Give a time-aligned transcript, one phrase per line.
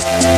[0.00, 0.37] Hello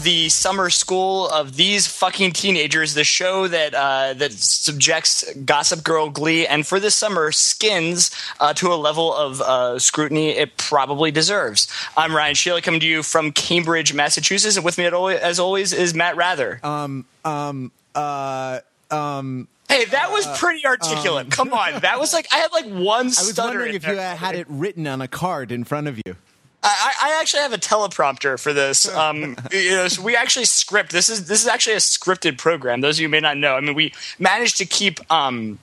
[0.00, 5.84] of the summer school of these fucking teenagers, the show that uh, that subjects Gossip
[5.84, 10.56] Girl, Glee, and for this summer skins uh, to a level of uh, scrutiny it
[10.56, 11.68] probably deserves.
[11.98, 15.94] I'm Ryan Sheely, coming to you from Cambridge, Massachusetts, and with me as always is
[15.94, 16.60] Matt Wrather.
[16.62, 21.30] Um, um, uh, um, hey, that was pretty articulate.
[21.30, 24.16] Come on, that was like I had like one I was wondering if you there.
[24.16, 26.16] had it written on a card in front of you.
[26.62, 28.88] I, I actually have a teleprompter for this.
[28.88, 30.92] Um, you know, so we actually script.
[30.92, 32.80] This is this is actually a scripted program.
[32.80, 33.54] Those of you who may not know.
[33.56, 35.58] I mean, we managed to keep um,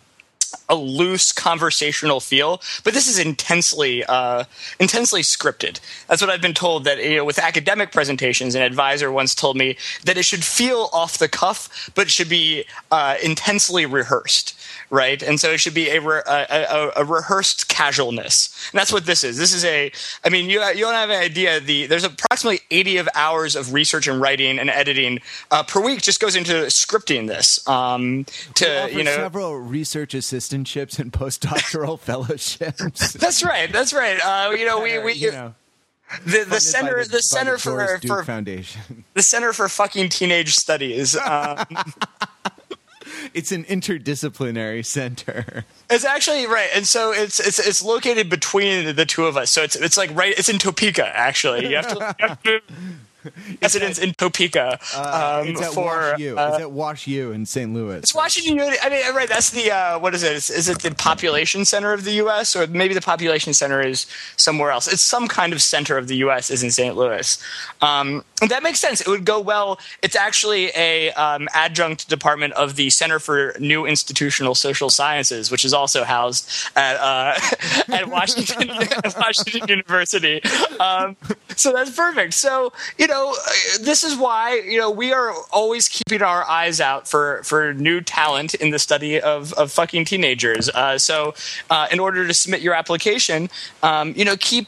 [0.70, 4.46] a loose conversational feel, but this is intensely uh,
[4.80, 5.80] intensely scripted.
[6.08, 6.84] That's what I've been told.
[6.86, 10.90] That you know, with academic presentations, an advisor once told me that it should feel
[10.94, 14.57] off the cuff, but should be uh, intensely rehearsed.
[14.90, 18.94] Right, and so it should be a, re- a, a, a rehearsed casualness, and that's
[18.94, 19.38] what this is.
[19.38, 19.92] This is a,
[20.24, 21.60] I mean, you you don't have an idea.
[21.60, 25.20] The there's approximately 80 of hours of research and writing and editing
[25.52, 27.68] uh, per week just goes into scripting this.
[27.68, 33.12] Um, to you know, several research assistantships and postdoctoral fellowships.
[33.12, 33.70] That's right.
[33.70, 34.18] That's right.
[34.24, 35.54] Uh, you know, we, we you know,
[36.26, 39.04] the, the center the, the center the for Duke for Foundation.
[39.14, 41.18] the center for fucking teenage studies.
[41.28, 41.58] Um,
[43.34, 45.66] It's an interdisciplinary center.
[45.90, 49.52] it's actually right, and so it's it's it's located between the two of us.
[49.52, 50.38] So it's it's like right.
[50.38, 51.06] It's in Topeka.
[51.06, 52.16] Actually, you have to.
[52.20, 52.62] You have to
[53.62, 56.38] Residence in Topeka um, it's at for Wash U.
[56.38, 57.74] uh, it's at Wash U in St.
[57.74, 57.98] Louis.
[57.98, 58.78] It's Washington Unity.
[58.82, 59.30] I mean, right?
[59.30, 60.34] That's the uh, what is it?
[60.34, 62.56] Is, is it the population center of the U.S.
[62.56, 64.06] or maybe the population center is
[64.36, 64.92] somewhere else?
[64.92, 66.50] It's some kind of center of the U.S.
[66.50, 66.96] is in St.
[66.96, 67.38] Louis.
[67.82, 69.02] Um, that makes sense.
[69.02, 69.80] It would go well.
[70.04, 75.66] It's actually a um, adjunct department of the Center for New Institutional Social Sciences, which
[75.66, 77.40] is also housed at uh,
[77.94, 80.42] at Washington at Washington University.
[80.80, 81.18] Um,
[81.56, 82.34] so that's perfect.
[82.36, 83.34] So you know, uh,
[83.82, 88.02] this is why you know we are always keeping our eyes out for for new
[88.02, 90.70] talent in the study of of fucking teenagers.
[90.70, 91.34] Uh, so
[91.70, 93.50] uh, in order to submit your application,
[93.84, 94.68] um, you know, keep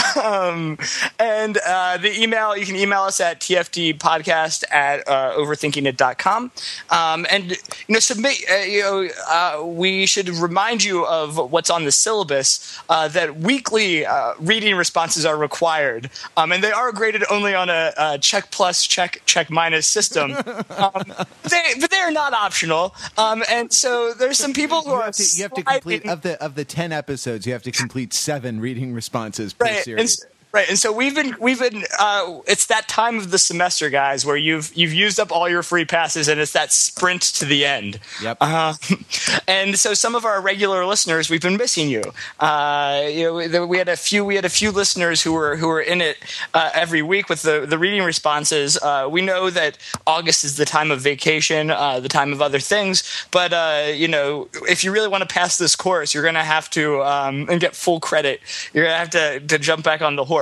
[0.22, 0.78] um,
[1.18, 6.50] and uh, the email you can email us at tfdpodcast at uh, overthinkingit.com
[6.90, 7.56] um, and you
[7.88, 12.80] know submit uh, you know uh, we should remind you of what's on the syllabus
[12.88, 16.10] uh, that weekly uh, reading responses are required.
[16.36, 20.36] Um, and they are graded only on a, a check plus check check minus system.
[20.72, 21.04] Um,
[21.48, 22.94] they, but they are not optional.
[23.18, 26.06] Um, and so there's some people who You are have to, you have to complete
[26.06, 27.46] of the of the ten episodes.
[27.46, 30.26] You have to complete seven reading responses per right series.
[30.52, 34.24] Right and so we've been we've been uh, it's that time of the semester guys
[34.26, 37.64] where you've you've used up all your free passes and it's that sprint to the
[37.64, 37.98] end.
[38.22, 38.36] Yep.
[38.40, 38.74] uh,
[39.48, 42.02] and so some of our regular listeners we've been missing you.
[42.38, 45.56] Uh, you know we- we had a few we had a few listeners who were
[45.56, 46.18] who were in it
[46.54, 48.76] uh, every week with the the reading responses.
[48.82, 52.58] Uh, we know that August is the time of vacation uh, the time of other
[52.60, 56.44] things but uh, you know if you really want to pass this course you're gonna
[56.44, 58.40] have to um, and get full credit.
[58.74, 60.41] You're gonna have to to jump back on the horse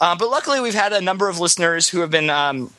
[0.00, 2.70] uh, but luckily we've had a number of listeners who have been um,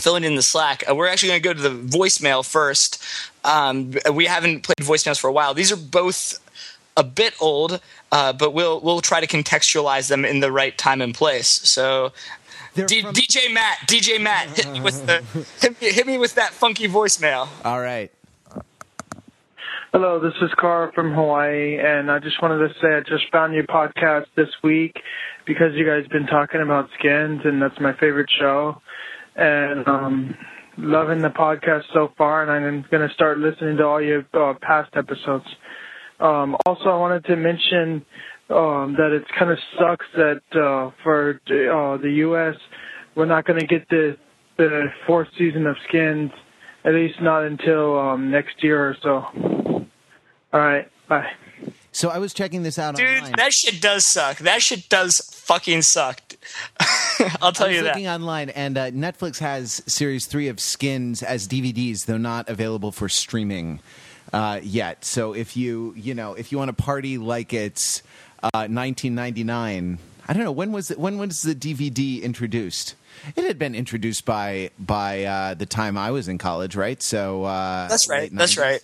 [0.00, 0.84] filling in the slack.
[0.88, 3.02] Uh, we're actually going to go to the voicemail first.
[3.44, 5.54] Um, we haven't played voicemails for a while.
[5.54, 6.38] These are both
[6.96, 7.80] a bit old,
[8.10, 11.48] uh, but we'll we'll try to contextualize them in the right time and place.
[11.48, 12.12] So.
[12.74, 15.22] D- from- DJ Matt, DJ Matt, hit me with the
[15.60, 17.46] hit me, hit me with that funky voicemail.
[17.66, 18.10] All right.
[19.94, 23.52] Hello, this is Carl from Hawaii, and I just wanted to say I just found
[23.52, 24.96] your podcast this week
[25.46, 28.80] because you guys been talking about skins, and that's my favorite show.
[29.36, 30.34] And um,
[30.78, 34.54] loving the podcast so far, and I'm going to start listening to all your uh,
[34.62, 35.44] past episodes.
[36.20, 38.06] Um, also, I wanted to mention
[38.48, 42.54] um, that it kind of sucks that uh, for uh, the U.S.
[43.14, 44.16] we're not going to get the
[44.56, 46.30] the fourth season of Skins,
[46.86, 49.61] at least not until um, next year or so.
[50.52, 51.32] All right, bye.
[51.92, 53.32] So I was checking this out Dude, online.
[53.36, 54.38] that shit does suck.
[54.38, 56.20] That shit does fucking suck.
[57.42, 57.88] I'll tell I was you that.
[57.90, 62.92] looking online, and uh, Netflix has series three of Skins as DVDs, though not available
[62.92, 63.80] for streaming
[64.32, 65.04] uh, yet.
[65.04, 68.02] So if you you know if you want to party like it's
[68.42, 72.94] uh, 1999, I don't know when was it, when was the DVD introduced?
[73.36, 77.02] It had been introduced by by uh, the time I was in college, right?
[77.02, 78.30] So uh, That's right.
[78.32, 78.82] That's right.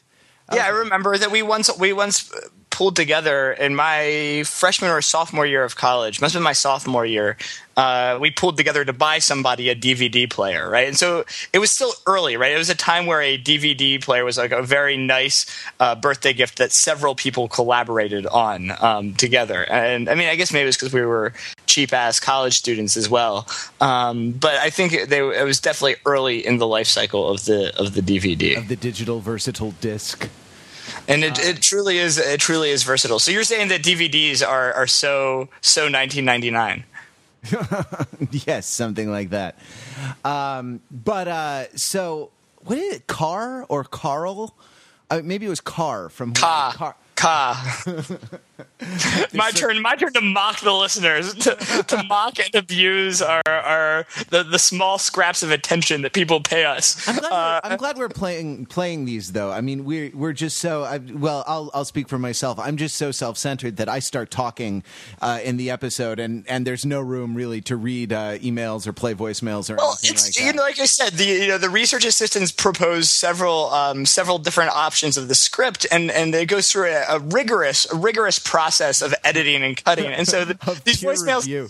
[0.53, 2.49] Yeah, I remember that we once we once uh,
[2.79, 6.21] pulled together in my freshman or sophomore year of college.
[6.21, 7.37] Must have been my sophomore year.
[7.77, 10.87] Uh, we pulled together to buy somebody a DVD player, right?
[10.87, 12.53] And so it was still early, right?
[12.53, 15.45] It was a time where a DVD player was like a very nice
[15.81, 19.69] uh, birthday gift that several people collaborated on um, together.
[19.69, 21.33] And I mean, I guess maybe it was because we were
[21.67, 23.49] cheap ass college students as well.
[23.81, 27.45] Um, but I think it, they, it was definitely early in the life cycle of
[27.45, 30.29] the of the DVD of the digital versatile disc.
[31.08, 33.19] And it, it truly is it truly is versatile.
[33.19, 36.84] So you're saying that DVDs are are so so 1999.
[38.46, 39.58] yes, something like that.
[40.25, 42.31] Um, but uh, so,
[42.64, 43.06] what is it?
[43.06, 44.55] Car or Carl?
[45.10, 46.96] Uh, maybe it was Car from Ka Car.
[47.19, 47.82] Ka.
[49.35, 49.82] my turn.
[49.82, 51.55] My turn to mock the listeners, to,
[51.87, 56.65] to mock and abuse our, our the, the small scraps of attention that people pay
[56.65, 57.06] us.
[57.09, 59.50] I'm glad, Uh, we're, I'm glad we're playing playing these though.
[59.50, 61.44] I mean, we're we're just so I, well.
[61.47, 62.59] I'll I'll speak for myself.
[62.59, 64.82] I'm just so self centered that I start talking
[65.20, 68.93] uh, in the episode, and and there's no room really to read uh, emails or
[68.93, 70.44] play voicemails or Well, anything it's like that.
[70.44, 74.38] you know, like I said, the you know the research assistants propose several um, several
[74.38, 78.38] different options of the script, and and it goes through a, a rigorous a rigorous
[78.38, 81.69] process of editing and cutting, and so the, these voicemails review.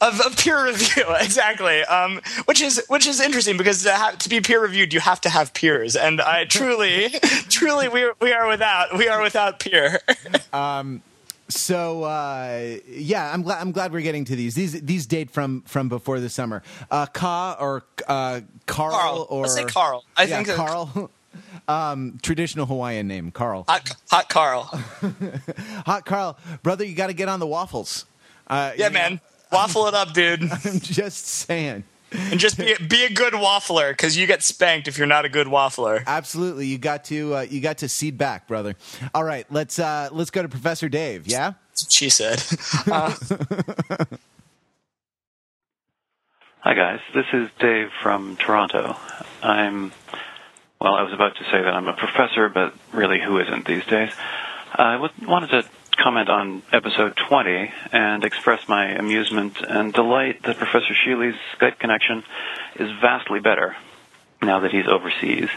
[0.00, 4.28] of, of peer review exactly, um, which is which is interesting because to, have, to
[4.28, 7.10] be peer reviewed, you have to have peers, and I truly
[7.48, 10.00] truly we we are without we are without peer.
[11.48, 14.54] So uh, yeah, I'm glad I'm glad we're getting to these.
[14.54, 16.62] These these date from from before the summer.
[16.90, 20.04] Uh, Ka or uh, Carl, Carl, or let's say Carl.
[20.16, 21.10] I yeah, think Carl.
[21.66, 23.64] Um, traditional Hawaiian name, Carl.
[23.68, 24.62] Hot, hot Carl,
[25.86, 28.04] Hot Carl, brother, you got to get on the waffles.
[28.46, 29.20] Uh, yeah, you know, man,
[29.52, 30.42] waffle it up, dude.
[30.64, 31.84] I'm just saying.
[32.10, 35.28] And just be be a good waffler because you get spanked if you're not a
[35.28, 36.02] good waffler.
[36.06, 38.76] Absolutely, you got to uh, you got to seed back, brother.
[39.14, 41.26] All right, let's uh, let's go to Professor Dave.
[41.26, 41.52] Yeah.
[41.90, 42.42] She said.
[46.68, 47.00] Hi, guys.
[47.14, 48.96] This is Dave from Toronto.
[49.42, 49.92] I'm,
[50.80, 53.84] well, I was about to say that I'm a professor, but really, who isn't these
[53.86, 54.12] days?
[54.72, 54.96] I
[55.26, 55.64] wanted to
[55.96, 62.22] comment on episode 20 and express my amusement and delight that Professor Sheely's Skype connection
[62.76, 63.76] is vastly better
[64.40, 65.48] now that he's overseas,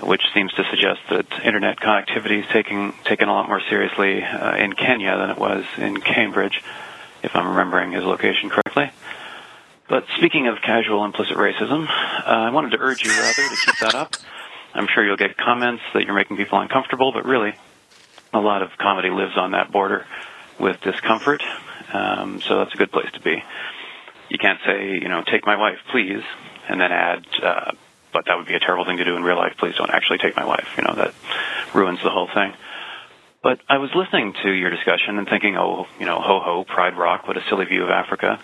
[0.00, 4.54] which seems to suggest that internet connectivity is taking, taken a lot more seriously uh,
[4.56, 6.62] in Kenya than it was in Cambridge,
[7.24, 8.92] if I'm remembering his location correctly.
[9.88, 13.78] But speaking of casual implicit racism, uh, I wanted to urge you Wrather to keep
[13.80, 14.14] that up.
[14.74, 17.54] I'm sure you'll get comments that you're making people uncomfortable, but really,
[18.32, 20.06] a lot of comedy lives on that border
[20.58, 21.42] with discomfort.
[21.92, 23.42] Um, so that's a good place to be.
[24.30, 26.22] You can't say, you know, take my wife, please,
[26.68, 27.72] and then add, uh,
[28.12, 29.54] but that would be a terrible thing to do in real life.
[29.58, 30.68] Please don't actually take my wife.
[30.78, 31.14] You know, that
[31.74, 32.54] ruins the whole thing.
[33.42, 36.96] But I was listening to your discussion and thinking, oh, you know, ho ho, Pride
[36.96, 38.40] Rock, what a silly view of Africa.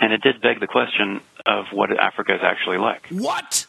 [0.00, 3.06] And it did beg the question of what Africa is actually like.
[3.08, 3.63] What?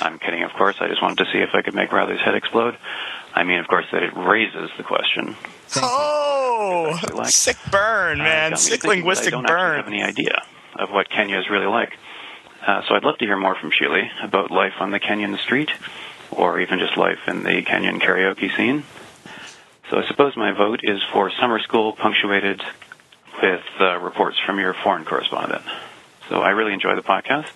[0.00, 0.76] I'm kidding, of course.
[0.80, 2.76] I just wanted to see if I could make Wrather's head explode.
[3.34, 5.36] I mean, of course, that it raises the question.
[5.76, 8.50] oh, like- sick burn, Uh, man.
[8.50, 9.76] got me Sick thinking that linguistic I don't actually burn.
[9.76, 10.42] have any idea
[10.76, 11.96] of what Kenya is really like.
[12.66, 15.70] Uh, so I'd love to hear more from Sheely about life on the Kenyan street,
[16.30, 18.84] or even just life in the Kenyan karaoke scene.
[19.90, 22.62] So I suppose my vote is for summer school punctuated
[23.42, 25.62] with uh, reports from your foreign correspondent.
[26.28, 27.48] So I really enjoy the podcast,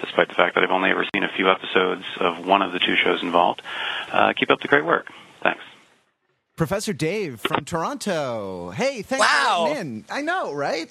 [0.00, 2.78] despite the fact that I've only ever seen a few episodes of one of the
[2.78, 3.60] two shows involved.
[4.10, 5.06] Uh, keep up the great work.
[5.42, 5.60] Thanks.
[6.56, 8.70] Professor Dave from Toronto.
[8.70, 9.64] Hey, thanks Wow.
[9.66, 10.04] for writing in.
[10.08, 10.90] I know, right?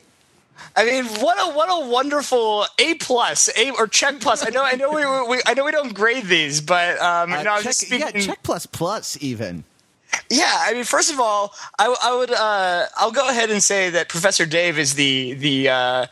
[0.75, 4.45] I mean, what a what a wonderful A plus, A or check plus.
[4.45, 5.03] I know, I know, we,
[5.37, 7.79] we I know we don't grade these, but um, Uh, no, I was check, just
[7.87, 8.07] speaking.
[8.13, 9.63] yeah, check plus plus even.
[10.29, 13.89] Yeah, I mean, first of all, I, I would uh, I'll go ahead and say
[13.91, 16.05] that Professor Dave is the the uh,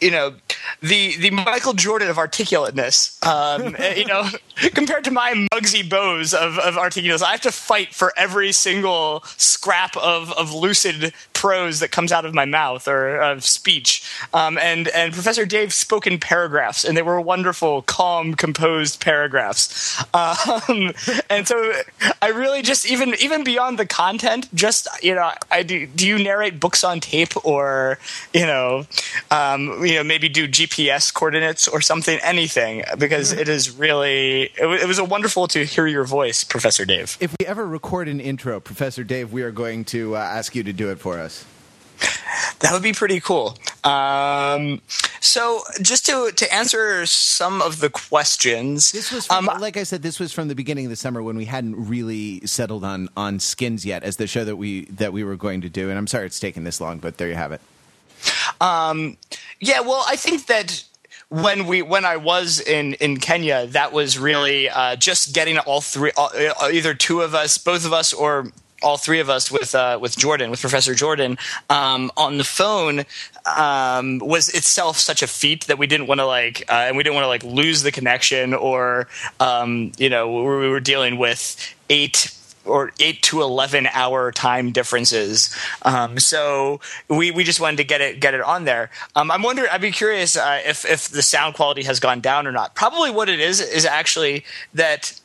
[0.00, 0.34] you know
[0.82, 3.24] the the Michael Jordan of articulateness.
[3.24, 4.28] Um, eh, you know,
[4.74, 9.22] compared to my Muggsy Bogues of of articulateness, I have to fight for every single
[9.36, 11.12] scrap of of lucid
[11.44, 14.02] prose that comes out of my mouth or of speech.
[14.32, 20.02] um, and and Professor Dave spoke in paragraphs, and they were wonderful, calm, composed paragraphs.
[20.14, 20.92] Um,
[21.28, 21.56] and so
[22.22, 25.86] I really just even even beyond the content, just you know, I do.
[25.86, 27.98] Do you narrate books on tape, or
[28.32, 28.86] you know,
[29.30, 32.84] um, you know, maybe do GPS coordinates or something, anything?
[32.96, 37.18] Because it is really it, it was a wonderful to hear your voice, Professor Dave.
[37.20, 40.62] If we ever record an intro, Professor Dave, we are going to uh, ask you
[40.62, 41.33] to do it for us.
[42.60, 43.58] That would be pretty cool.
[43.84, 44.80] Um,
[45.20, 49.82] so, just to to answer some of the questions, This was, from, um, like I
[49.82, 53.08] said, this was from the beginning of the summer when we hadn't really settled on
[53.16, 55.90] on skins yet as the show that we that we were going to do.
[55.90, 57.60] And I'm sorry it's taken this long, but there you have it.
[59.60, 60.84] Yeah, well, I think that
[61.28, 65.80] when we when I was in in Kenya, that was really uh, just getting all
[65.80, 66.30] three, all,
[66.72, 68.52] either two of us, both of us, or
[68.84, 71.38] all three of us with uh, with Jordan, with Professor Jordan,
[71.70, 73.04] um, on the phone
[73.56, 77.02] um, was itself such a feat that we didn't want to like, uh, and we
[77.02, 79.08] didn't want to like lose the connection, or
[79.40, 82.30] um, you know, we were dealing with eight
[82.64, 85.54] or eight to eleven hour time differences.
[85.82, 88.90] Um, so we, we just wanted to get it get it on there.
[89.16, 89.68] Um, I'm wondering.
[89.72, 92.74] I'd be curious uh, if if the sound quality has gone down or not.
[92.74, 95.18] Probably what it is is actually that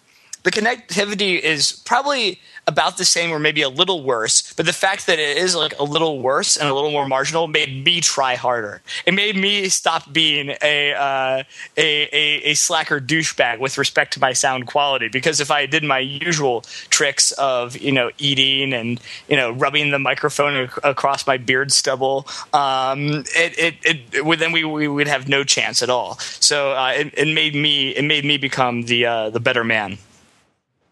[0.44, 2.40] the connectivity is probably
[2.70, 5.74] about the same or maybe a little worse but the fact that it is like
[5.80, 8.82] a little worse and a little more marginal made me try harder.
[9.06, 11.44] It made me stop being a uh,
[11.78, 15.84] a, a, a slacker douchebag with respect to my sound quality because if i did
[15.84, 21.26] my usual tricks of you know eating and you know rubbing the microphone ac- across
[21.26, 25.82] my beard stubble um, it, it, it, it then we, we would have no chance
[25.82, 26.18] at all.
[26.20, 29.98] So uh, it, it made me it made me become the uh, the better man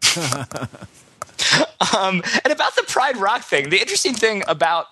[1.98, 4.88] um, and about the Pride Rock thing, the interesting thing about,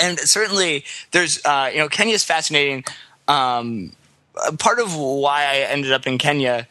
[0.00, 2.84] and certainly there's, uh, you know, Kenya is fascinating.
[3.28, 3.92] Um,
[4.58, 6.66] part of why I ended up in Kenya,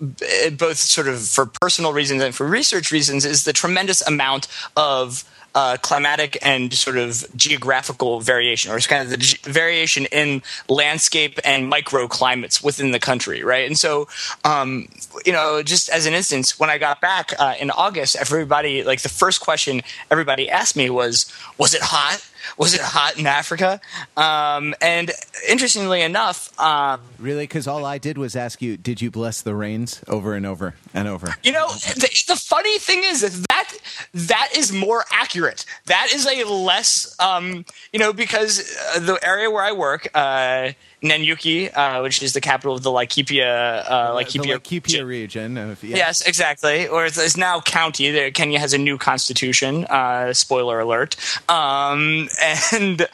[0.00, 4.48] uh, both sort of for personal reasons and for research reasons, is the tremendous amount
[4.76, 10.06] of uh, climatic and sort of geographical variation, or it's kind of the g- variation
[10.06, 13.66] in landscape and microclimates within the country, right?
[13.66, 14.08] And so,
[14.44, 14.88] um,
[15.26, 19.02] you know, just as an instance, when I got back uh, in August, everybody, like
[19.02, 22.24] the first question everybody asked me was, was it hot?
[22.56, 23.80] Was it hot in Africa?
[24.16, 25.10] Um, and
[25.48, 27.44] interestingly enough, um, Really?
[27.44, 30.74] Because all I did was ask you, did you bless the rains over and over
[30.94, 31.34] and over?
[31.42, 33.72] You know, the, the funny thing is that
[34.14, 35.64] that is more accurate.
[35.86, 38.60] That is a less, um, you know, because
[38.96, 42.90] uh, the area where I work, uh, Nanyuki, uh, which is the capital of the
[42.90, 45.56] Laikipia, uh, the Laikipia, Laikipia region.
[45.56, 45.96] Of, yeah.
[45.96, 46.88] Yes, exactly.
[46.88, 48.10] Or it's, it's now county.
[48.10, 49.86] There, Kenya has a new constitution.
[49.86, 51.16] Uh, spoiler alert.
[51.48, 52.28] Um,
[52.72, 53.06] and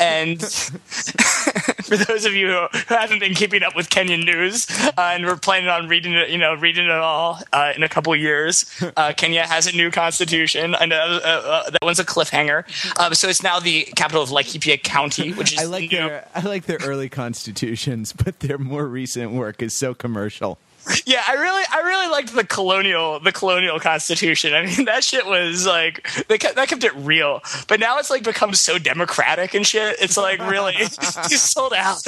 [0.00, 0.40] and
[1.96, 5.36] for those of you who haven't been keeping up with Kenyan news uh, and we're
[5.36, 8.66] planning on reading it, you know, reading it all uh, in a couple of years,
[8.96, 10.74] uh, Kenya has a new constitution.
[10.74, 12.64] I know uh, uh, that one's a cliffhanger.
[12.98, 16.40] Um, so it's now the capital of Laikipia County, which is I like their I
[16.40, 20.58] like their early constitutions, but their more recent work is so commercial.
[21.06, 24.54] Yeah, I really, I really liked the colonial, the colonial constitution.
[24.54, 27.42] I mean, that shit was like they kept, that kept it real.
[27.68, 29.96] But now it's like become so democratic and shit.
[30.00, 32.02] It's like really, he's sold out.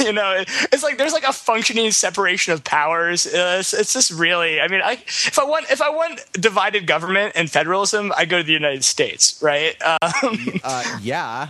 [0.00, 3.26] you know, it, it's like there's like a functioning separation of powers.
[3.26, 4.60] Uh, it's, it's just really.
[4.60, 8.38] I mean, I if I want if I want divided government and federalism, I go
[8.38, 9.76] to the United States, right?
[9.82, 11.48] Um, Uh, yeah.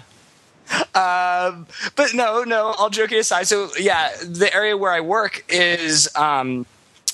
[0.95, 2.75] um, but no, no.
[2.79, 6.67] All joking aside, so yeah, the area where I work is um,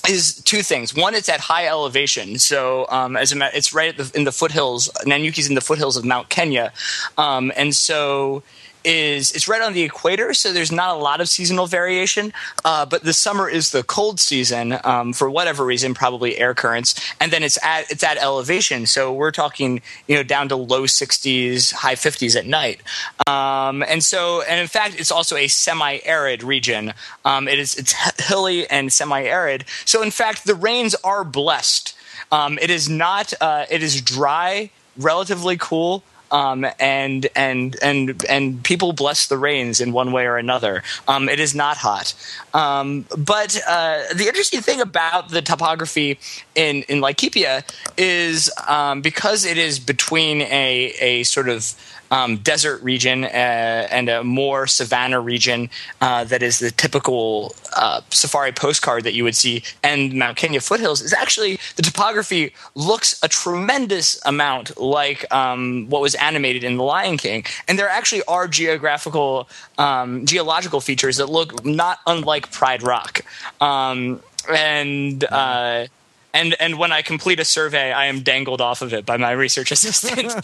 [0.07, 0.95] is two things.
[0.95, 4.89] One, it's at high elevation, so um, as a it's right the, in the foothills.
[5.05, 6.73] Nanyuki's in the foothills of Mount Kenya,
[7.17, 8.43] um, and so
[8.83, 12.33] is it's right on the equator, so there's not a lot of seasonal variation.
[12.65, 16.95] Uh, but the summer is the cold season um, for whatever reason, probably air currents,
[17.19, 20.83] and then it's at it's at elevation, so we're talking you know down to low
[20.83, 22.81] 60s, high 50s at night.
[23.27, 26.93] Um, and so, and in fact, it's also a semi-arid region.
[27.25, 27.93] Um, it is it's
[28.27, 29.65] hilly and semi-arid.
[29.85, 31.95] So in fact, the rains are blessed.
[32.31, 33.33] Um, it is not.
[33.39, 36.03] Uh, it is dry, relatively cool.
[36.33, 40.81] Um, and and and and people bless the rains in one way or another.
[41.07, 42.15] Um, it is not hot,
[42.55, 46.17] um, but uh, the interesting thing about the topography
[46.55, 47.63] in in Laikipia
[47.97, 51.75] is um, because it is between a a sort of
[52.11, 55.69] um, desert region uh, and a more savanna region
[56.01, 60.61] uh, that is the typical uh, safari postcard that you would see, and Mount Kenya
[60.61, 66.77] foothills is actually the topography looks a tremendous amount like um, what was animated in
[66.77, 72.51] The Lion King, and there actually are geographical um, geological features that look not unlike
[72.51, 73.21] Pride Rock,
[73.61, 75.23] um, and.
[75.23, 75.87] Uh,
[76.33, 79.31] and and when I complete a survey, I am dangled off of it by my
[79.31, 80.33] research assistant.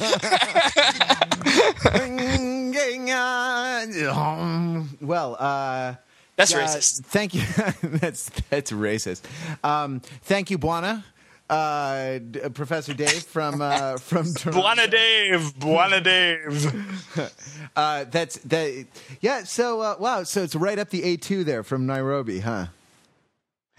[5.02, 5.96] well, uh,
[6.36, 7.04] That's yeah, racist.
[7.06, 7.42] Thank you.
[7.98, 9.22] that's that's racist.
[9.64, 11.04] Um, thank you, Bwana.
[11.50, 14.62] Uh, D- Professor Dave from uh, from Toronto.
[14.62, 17.32] Bwana Dave, Bwana Dave.
[17.76, 18.86] Uh, that's that.
[19.22, 19.44] Yeah.
[19.44, 20.24] So uh, wow.
[20.24, 22.68] So it's right up the A two there from Nairobi, huh?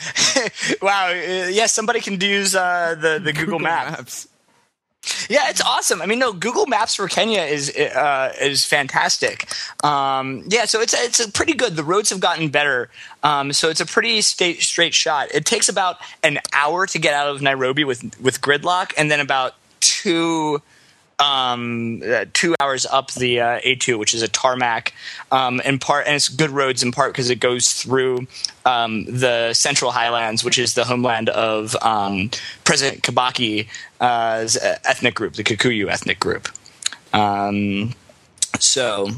[0.83, 1.09] wow.
[1.09, 4.28] Uh, yes, somebody can use uh, the the Google, Maps.
[5.30, 6.02] Yeah, it's awesome.
[6.02, 9.49] I mean, no, Google Maps for Kenya is uh, is fantastic.
[9.83, 11.76] Um, yeah, so it's it's a pretty good.
[11.76, 12.90] The roads have gotten better,
[13.23, 15.28] um, so it's a pretty straight straight shot.
[15.33, 19.21] It takes about an hour to get out of Nairobi with with gridlock, and then
[19.21, 20.61] about two
[21.21, 24.93] um, uh, two hours up the uh, A2, which is a tarmac,
[25.31, 28.27] um, in part, and it's good roads in part because it goes through
[28.65, 32.31] um, the Central Highlands, which is the homeland of um,
[32.65, 33.67] President Kibaki's
[34.00, 36.49] ethnic group, the Kikuyu ethnic group.
[37.12, 37.95] Um,
[38.59, 39.09] so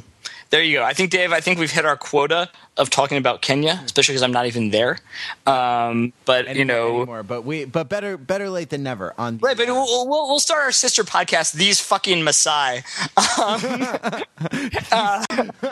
[0.52, 0.84] there you go.
[0.84, 4.22] I think, Dave, I think we've hit our quota of talking about Kenya, especially because
[4.22, 4.98] I'm not even there.
[5.46, 7.22] Um, but you know, anymore.
[7.22, 9.14] But we, but better, better late than never.
[9.16, 12.84] On Right, but we'll, we'll, we'll start our sister podcast, These Fucking Maasai.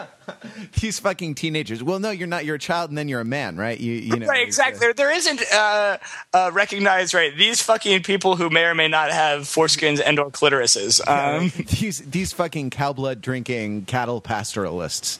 [0.81, 1.83] these fucking teenagers.
[1.83, 2.45] Well, no, you're not.
[2.45, 3.79] You're a child, and then you're a man, right?
[3.79, 4.81] You, you know, right, exactly.
[4.81, 5.99] There, there isn't uh,
[6.33, 7.37] uh, recognized, right?
[7.37, 11.01] These fucking people who may or may not have foreskins and or clitorises.
[11.07, 14.21] Um, these these fucking cow blood drinking cattle
[14.71, 15.19] pastoralists.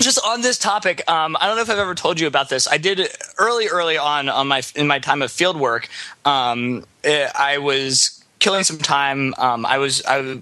[0.00, 2.66] just on this topic, um, I don't know if I've ever told you about this.
[2.66, 3.06] I did
[3.38, 5.88] early, early on on my in my time of field work.
[6.24, 9.34] Um, eh, I was killing some time.
[9.36, 10.40] Um, I was I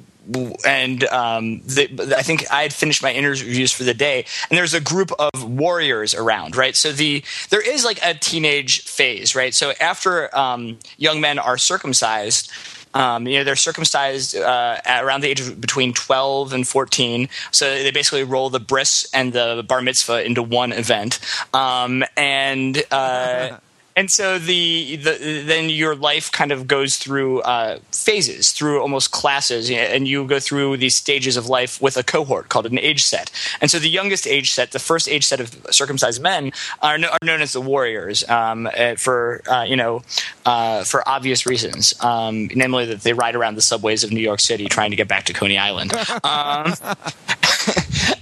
[0.66, 4.74] and um, the, I think I had finished my interviews for the day, and there's
[4.74, 6.76] a group of warriors around, right?
[6.76, 9.54] So the there is like a teenage phase, right?
[9.54, 12.50] So after um, young men are circumcised.
[12.94, 17.28] Um, you know, they're circumcised uh, around the age of between 12 and 14.
[17.50, 21.20] So they basically roll the bris and the bar mitzvah into one event.
[21.54, 23.58] Um, and uh,
[23.98, 29.10] and so the, the then your life kind of goes through uh, phases, through almost
[29.10, 33.02] classes, and you go through these stages of life with a cohort called an age
[33.02, 33.32] set.
[33.60, 37.18] And so the youngest age set, the first age set of circumcised men, are, are
[37.24, 40.02] known as the warriors um, uh, for uh, you know
[40.46, 44.38] uh, for obvious reasons, um, namely that they ride around the subways of New York
[44.38, 45.92] City trying to get back to Coney Island.
[46.24, 46.74] Um,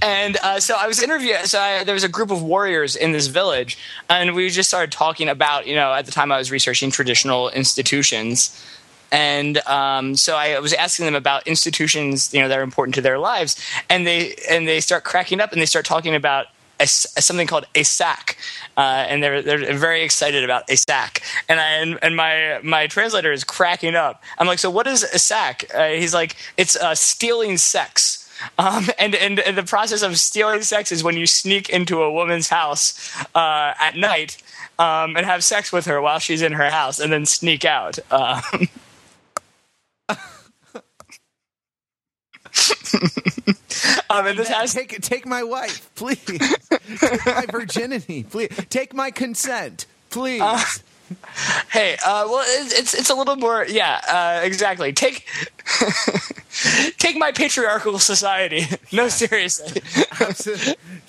[0.02, 1.44] and uh, so I was interviewing.
[1.44, 4.92] So I, there was a group of warriors in this village, and we just started
[4.92, 8.64] talking about, you know, at the time I was researching traditional institutions,
[9.12, 13.00] and um, so I was asking them about institutions, you know, that are important to
[13.00, 13.56] their lives,
[13.88, 16.46] and they and they start cracking up and they start talking about.
[16.78, 18.36] A, a- something called a sack,
[18.76, 22.86] uh, and they're they're very excited about a sack, and I and, and my my
[22.86, 24.22] translator is cracking up.
[24.36, 25.64] I'm like, so what is a sack?
[25.74, 28.25] Uh, he's like, it's uh, stealing sex.
[28.58, 32.10] Um, and, and and the process of stealing sex is when you sneak into a
[32.10, 34.42] woman's house uh, at night
[34.78, 37.98] um, and have sex with her while she's in her house, and then sneak out.
[38.10, 38.42] Um,
[44.10, 46.18] um, and this has Take take my wife, please.
[46.98, 48.48] take my virginity, please.
[48.68, 50.82] Take my consent, please.
[51.70, 54.92] hey, uh, well, it- it's it's a little more, yeah, uh, exactly.
[54.92, 55.26] Take
[56.98, 58.62] take my patriarchal society.
[58.92, 59.82] No, seriously.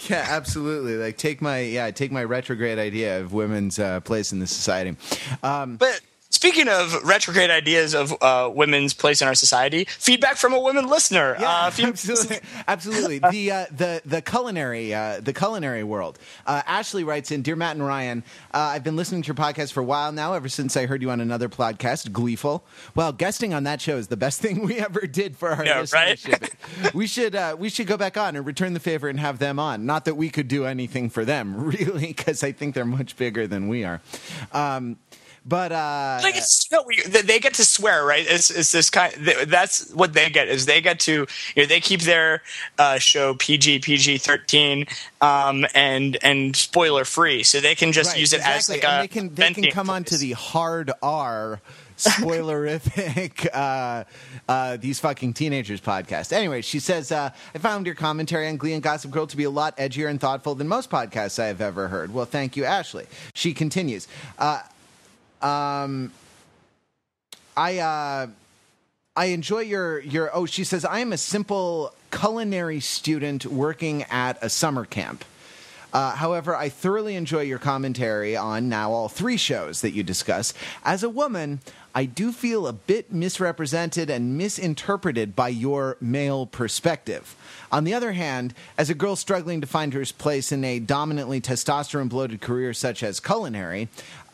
[0.09, 0.95] Yeah, absolutely.
[0.95, 4.97] Like take my yeah, take my retrograde idea of women's uh, place in the society.
[5.43, 6.01] Um, But
[6.37, 10.87] speaking of retrograde ideas of uh, women's place in our society, feedback from a women
[10.87, 11.35] listener.
[11.39, 13.19] Yeah, uh, absolutely, absolutely.
[13.31, 16.19] The uh, the the culinary uh, the culinary world.
[16.45, 18.23] Uh, Ashley writes in, dear Matt and Ryan,
[18.53, 20.33] uh, I've been listening to your podcast for a while now.
[20.33, 22.63] Ever since I heard you on another podcast, Gleeful.
[22.93, 25.79] Well, guesting on that show is the best thing we ever did for our Yeah,
[25.91, 26.17] right?
[26.17, 26.93] listenership.
[26.93, 29.57] we should uh, we should go back on and return the favor and have them
[29.57, 29.85] on.
[29.87, 33.47] Not that we could do anything for them, really, because I think they're much bigger
[33.47, 33.99] than we are.
[34.53, 34.97] Um,
[35.47, 38.25] but uh, it's, no, we, they they get to swear, right?
[38.27, 39.13] It's, it's this kind.
[39.47, 42.41] That's what they get is they get to you know they keep their
[42.77, 44.85] uh, show PG PG thirteen
[45.21, 48.75] um, and and spoiler free, so they can just Right, use it as exactly.
[48.87, 51.61] like a they can they can come onto the hard R
[51.97, 54.03] spoilerific uh,
[54.47, 56.31] uh, these fucking teenagers podcast.
[56.31, 59.45] Anyway, she says uh, I found your commentary on Glee and Gossip Girl to be
[59.45, 62.13] a lot edgier and thoughtful than most podcasts I have ever heard.
[62.13, 63.05] Well, thank you, Ashley.
[63.33, 64.07] She continues.
[65.41, 66.11] Um,
[67.55, 68.27] I uh,
[69.15, 70.35] I enjoy your your.
[70.35, 75.23] Oh, she says I am a simple culinary student working at a summer camp.
[75.93, 80.53] Uh, however, I thoroughly enjoy your commentary on now all three shows that you discuss.
[80.83, 81.61] As a woman,
[81.95, 87.35] I do feel a bit misrepresented and misinterpreted by your male perspective.
[87.71, 91.41] On the other hand, as a girl struggling to find her place in a dominantly
[91.41, 93.87] testosterone bloated career such as culinary,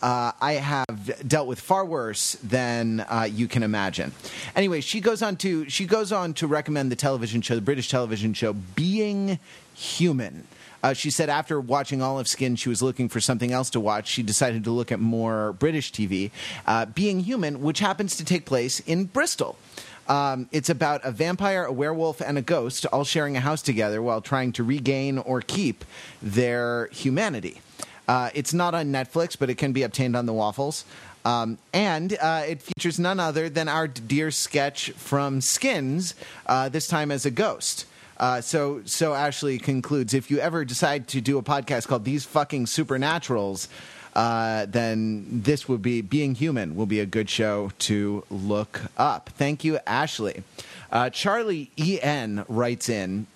[0.03, 4.11] uh, I have dealt with far worse than uh, you can imagine.
[4.53, 7.87] Anyway, she goes on to she goes on to recommend the television show, the British
[7.87, 9.39] television show, Being
[9.73, 10.45] Human.
[10.83, 14.09] Uh, she said after watching Olive Skin, she was looking for something else to watch.
[14.09, 16.31] She decided to look at more British TV.
[16.67, 19.57] Uh, Being Human, which happens to take place in Bristol.
[20.09, 24.01] Um, it's about a vampire, a werewolf, and a ghost all sharing a house together
[24.01, 25.85] while trying to regain or keep
[26.21, 27.61] their humanity.
[28.07, 30.85] Uh, it's not on Netflix, but it can be obtained on the waffles.
[31.25, 36.15] Um, and uh, it features none other than our dear sketch from Skins,
[36.47, 37.85] uh, this time as a ghost.
[38.17, 42.25] Uh, so, so Ashley concludes: if you ever decide to do a podcast called "These
[42.25, 43.69] Fucking Supernaturals,"
[44.15, 49.29] uh, then this would be "Being Human" will be a good show to look up.
[49.37, 50.43] Thank you, Ashley.
[50.91, 53.27] Uh, Charlie E N writes in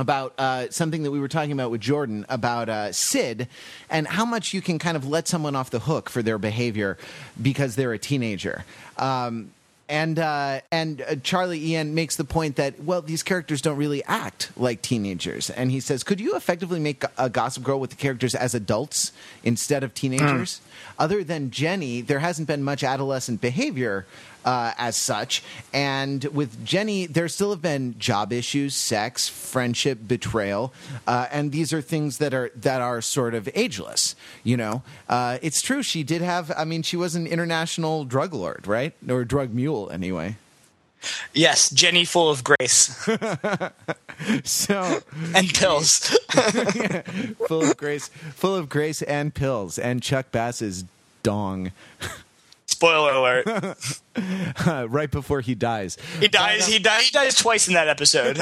[0.00, 3.48] about uh, something that we were talking about with Jordan about uh, Sid
[3.88, 6.98] and how much you can kind of let someone off the hook for their behavior
[7.40, 8.64] because they're a teenager.
[8.98, 9.50] Um,
[9.90, 14.04] and uh, and uh, Charlie Ian makes the point that well these characters don't really
[14.04, 17.96] act like teenagers, and he says, could you effectively make a Gossip Girl with the
[17.96, 20.60] characters as adults instead of teenagers?
[20.60, 20.60] Mm.
[20.98, 24.06] Other than Jenny, there hasn't been much adolescent behavior
[24.44, 25.42] uh, as such.
[25.72, 30.72] And with Jenny, there still have been job issues, sex, friendship, betrayal,
[31.06, 34.14] uh, and these are things that are that are sort of ageless.
[34.44, 35.82] You know, uh, it's true.
[35.82, 36.52] She did have.
[36.56, 40.36] I mean, she was an international drug lord, right, or drug mule, anyway.
[41.32, 43.08] Yes, Jenny full of grace.
[44.44, 45.00] so
[45.34, 45.98] and pills.
[47.46, 50.84] full of grace, full of grace and pills, and Chuck Bass's
[51.22, 51.72] dong.
[52.66, 53.46] Spoiler alert.
[54.66, 55.98] uh, right before he dies.
[56.18, 56.66] He dies.
[56.66, 57.06] He dies.
[57.06, 58.38] He dies twice in that episode.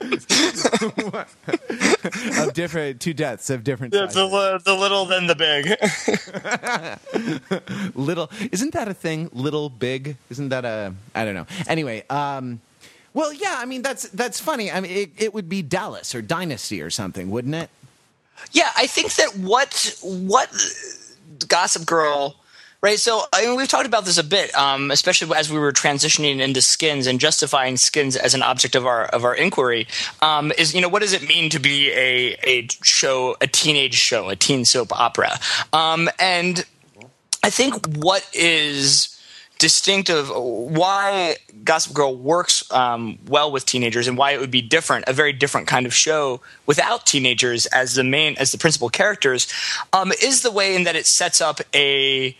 [0.00, 0.26] Of
[2.54, 5.76] different two deaths of different the, the, the, little then the big.
[7.96, 9.28] Little isn't that a thing?
[9.32, 10.16] Little big?
[10.30, 11.46] Isn't that a i don't know.
[11.66, 12.60] Anyway um
[13.12, 14.70] well yeah i mean that's that's funny.
[14.70, 17.68] I mean it, it would be dallas or dynasty or something wouldn't it?
[18.52, 20.48] Yeah i think that what what
[21.48, 22.36] gossip girl
[22.80, 23.00] Right.
[23.00, 26.38] So I mean, we've talked about this a bit, um, especially as we were transitioning
[26.38, 29.88] into skins and justifying skins as an object of our of our inquiry.
[30.22, 33.96] Um, is you know what does it mean to be a a show, a teenage
[33.96, 35.40] show, a teen soap opera?
[35.72, 36.64] Um, and
[37.42, 39.18] I think what is
[39.58, 45.04] distinctive why gossip girl works um, well with teenagers and why it would be different
[45.08, 49.52] a very different kind of show without teenagers as the main as the principal characters
[49.92, 52.36] um, is the way in that it sets up a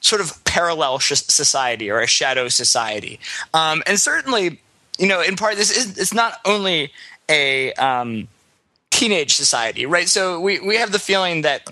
[0.00, 3.20] sort of parallel sh- society or a shadow society.
[3.54, 4.60] Um, and certainly,
[4.98, 6.92] you know, in part, this is it's not only
[7.28, 8.28] a um,
[8.90, 10.08] teenage society, right?
[10.08, 11.68] So we we have the feeling that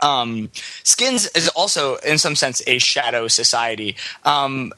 [0.00, 0.50] um,
[0.82, 3.96] Skins is also, in some sense, a shadow society.
[4.24, 4.72] Um,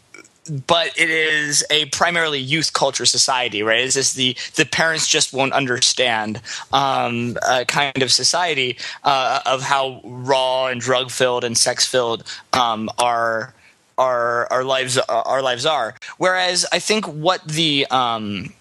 [0.48, 3.80] but it is a primarily youth culture society, right?
[3.80, 6.40] Is this the the parents just won't understand
[6.72, 7.34] um,
[7.66, 13.54] kind of society uh, of how raw and drug filled and sex filled um, our
[13.98, 15.94] our our lives our lives are.
[16.18, 18.52] Whereas I think what the um,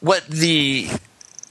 [0.00, 0.88] what the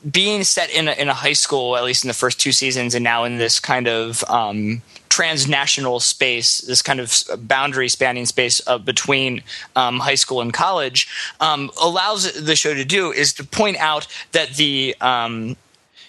[0.10, 2.94] being set in a, in a high school, at least in the first two seasons,
[2.94, 4.82] and now in this kind of um,
[5.14, 9.44] transnational space, this kind of boundary spanning space uh, between
[9.76, 11.08] um, high school and college,
[11.40, 15.56] um, allows the show to do is to point out that the um,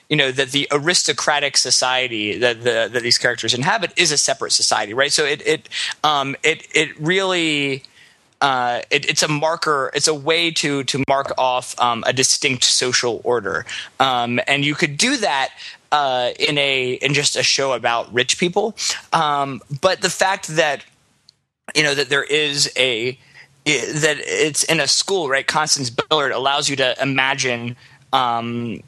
[0.09, 4.53] you know that the aristocratic society that the, that these characters inhabit is a separate
[4.53, 5.13] society, right?
[5.13, 5.69] So it it
[6.03, 7.83] um, it it really.
[8.41, 9.91] Uh, it, it's a marker.
[9.95, 13.65] It's a way to to mark off um, a distinct social order,
[14.01, 15.49] um, and you could do that
[15.93, 18.77] uh, in a in just a show about rich people.
[19.13, 20.85] Um, but the fact that
[21.75, 23.19] you know that there is a
[23.67, 25.47] that it's in a school, right?
[25.47, 27.77] Constance Billard allows you to imagine
[28.13, 28.81] um,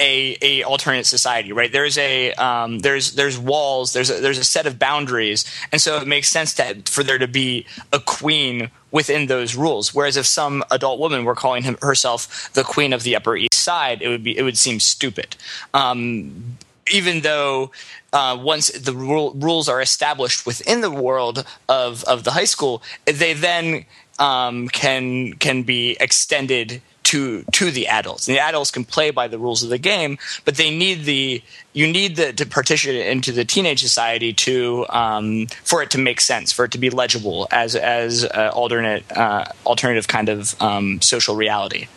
[0.00, 1.70] a, a alternate society, right?
[1.70, 5.98] There's a um, there's there's walls, there's a, there's a set of boundaries, and so
[5.98, 9.94] it makes sense that for there to be a queen within those rules.
[9.94, 13.49] Whereas if some adult woman were calling him, herself the queen of the Upper East
[13.60, 15.36] Side, it would be it would seem stupid.
[15.72, 16.56] Um,
[16.92, 17.70] even though
[18.12, 22.82] uh, once the rule, rules are established within the world of, of the high school,
[23.04, 23.84] they then
[24.18, 28.28] um, can can be extended to to the adults.
[28.28, 31.42] And the adults can play by the rules of the game, but they need the
[31.72, 35.98] you need the, to partition it into the teenage society to um, for it to
[35.98, 41.00] make sense, for it to be legible as as alternate uh, alternative kind of um,
[41.00, 41.88] social reality.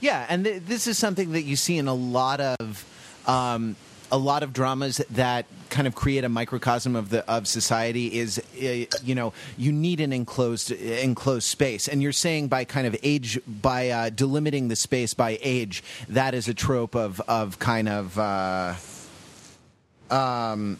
[0.00, 2.84] Yeah, and th- this is something that you see in a lot of
[3.26, 3.76] um,
[4.10, 8.38] a lot of dramas that kind of create a microcosm of the of society is
[8.38, 11.86] uh, you know you need an enclosed enclosed space.
[11.86, 16.34] And you're saying by kind of age by uh, delimiting the space by age that
[16.34, 18.74] is a trope of of kind of uh,
[20.10, 20.78] um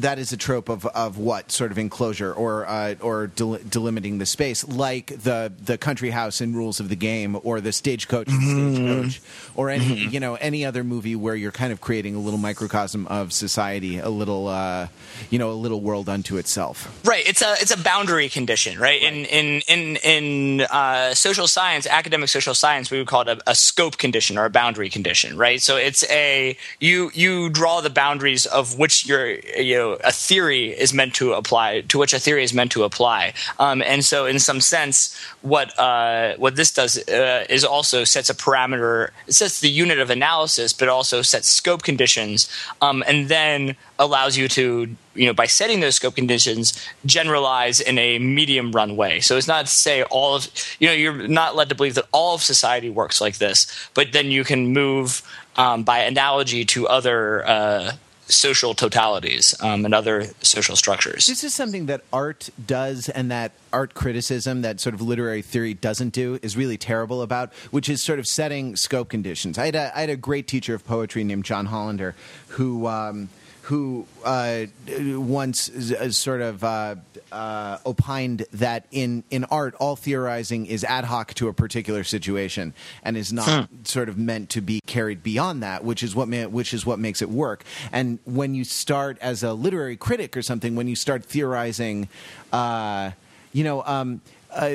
[0.00, 4.18] that is a trope of, of what sort of enclosure or uh, or del- delimiting
[4.18, 8.28] the space, like the the country house in Rules of the Game, or the stagecoach,
[8.28, 8.74] mm-hmm.
[8.74, 9.20] stagecoach
[9.54, 10.14] or any mm-hmm.
[10.14, 13.98] you know any other movie where you're kind of creating a little microcosm of society,
[13.98, 14.88] a little uh,
[15.30, 17.00] you know a little world unto itself.
[17.04, 17.26] Right.
[17.26, 18.88] It's a it's a boundary condition, right?
[18.88, 19.02] right.
[19.02, 23.50] In in in in uh, social science, academic social science, we would call it a,
[23.50, 25.60] a scope condition or a boundary condition, right?
[25.60, 30.70] So it's a you you draw the boundaries of which you're you know a theory
[30.70, 33.34] is meant to apply to which a theory is meant to apply.
[33.58, 38.30] Um, and so, in some sense, what uh, what this does uh, is also sets
[38.30, 39.10] a parameter.
[39.26, 42.48] It sets the unit of analysis, but also sets scope conditions,
[42.80, 46.72] um, and then allows you to you know by setting those scope conditions
[47.04, 50.48] generalize in a medium run way so it's not to say all of
[50.78, 54.12] you know you're not led to believe that all of society works like this but
[54.12, 55.22] then you can move
[55.56, 57.92] um, by analogy to other uh,
[58.28, 61.26] social totalities um, and other social structures.
[61.26, 65.74] This is something that art does, and that art criticism, that sort of literary theory
[65.74, 69.58] doesn't do, is really terrible about, which is sort of setting scope conditions.
[69.58, 72.14] I had a, I had a great teacher of poetry named John Hollander
[72.48, 72.86] who.
[72.86, 73.28] Um,
[73.62, 76.94] who uh, once uh, sort of uh,
[77.30, 82.72] uh, opined that in, in art, all theorizing is ad hoc to a particular situation
[83.02, 83.74] and is not hmm.
[83.84, 86.98] sort of meant to be carried beyond that, which is what ma- which is what
[86.98, 87.62] makes it work.
[87.92, 92.08] And when you start as a literary critic or something, when you start theorizing,
[92.52, 93.10] uh,
[93.52, 93.82] you know.
[93.84, 94.70] Um, uh,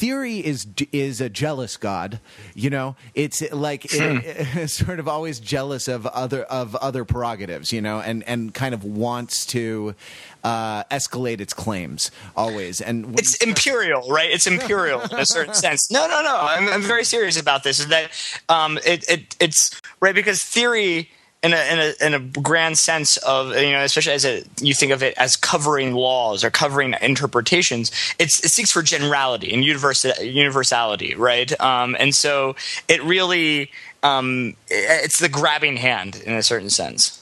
[0.00, 2.20] theory is is a jealous god.
[2.54, 4.24] You know, it's like it,
[4.56, 7.72] it's sort of always jealous of other of other prerogatives.
[7.72, 9.94] You know, and and kind of wants to
[10.42, 12.80] uh, escalate its claims always.
[12.80, 14.30] And it's start- imperial, right?
[14.30, 15.90] It's imperial in a certain sense.
[15.90, 16.36] No, no, no.
[16.40, 17.78] I'm, I'm very serious about this.
[17.78, 18.10] Is that
[18.48, 21.10] um, it, it it's right because theory
[21.42, 24.74] in a, in a in a grand sense of you know especially as a, you
[24.74, 31.14] think of it as covering laws or covering interpretations it seeks for generality and universality
[31.14, 31.58] right?
[31.60, 32.56] Um, and so
[32.88, 33.70] it really
[34.02, 37.19] um, it's the grabbing hand in a certain sense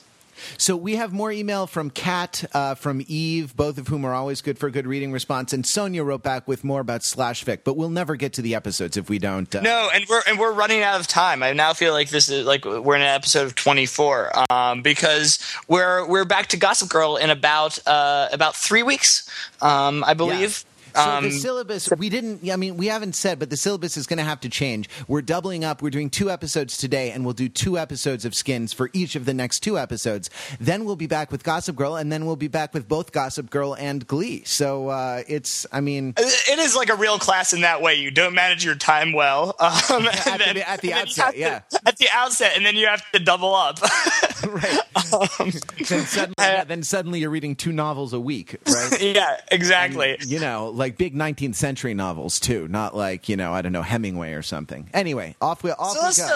[0.59, 4.41] so we have more email from Kat, uh, from Eve, both of whom are always
[4.43, 5.53] good for a good reading response.
[5.53, 8.55] And Sonia wrote back with more about slash fic, but we'll never get to the
[8.55, 9.53] episodes if we don't.
[9.55, 9.61] Uh...
[9.61, 11.43] No, and we're and we're running out of time.
[11.43, 14.83] I now feel like this is like we're in an episode of twenty four um,
[14.83, 19.31] because we're we're back to Gossip Girl in about uh, about three weeks,
[19.63, 20.51] um, I believe.
[20.53, 20.65] So
[20.99, 22.49] um, the syllabus, we didn't.
[22.51, 24.89] I mean, we haven't said, but the syllabus is going to have to change.
[25.07, 25.83] We're doubling up.
[25.83, 29.25] We're doing two episodes today, and we'll do two episodes of Skins for each of
[29.25, 30.31] the next two episodes.
[30.61, 33.51] Then we'll be back with Gossip Girl, and then we'll be back with both Gossip
[33.51, 34.43] Girl and Glee.
[34.45, 37.95] So uh, it's, I mean, it is like a real class in that way.
[37.95, 39.69] You don't manage your time well um,
[40.07, 41.61] at, then, the, at the outset, yeah.
[41.87, 43.81] At the outset, and then you have to double up.
[44.47, 44.79] right.
[45.13, 45.51] Um,
[45.89, 49.01] then, suddenly, yeah, then suddenly you're reading two novels a week, right?
[49.01, 50.15] yeah, exactly.
[50.15, 53.73] And, you know, like big 19th century novels too, not like you know I don't
[53.73, 54.89] know Hemingway or something.
[54.95, 56.35] Anyway, off we off so we go.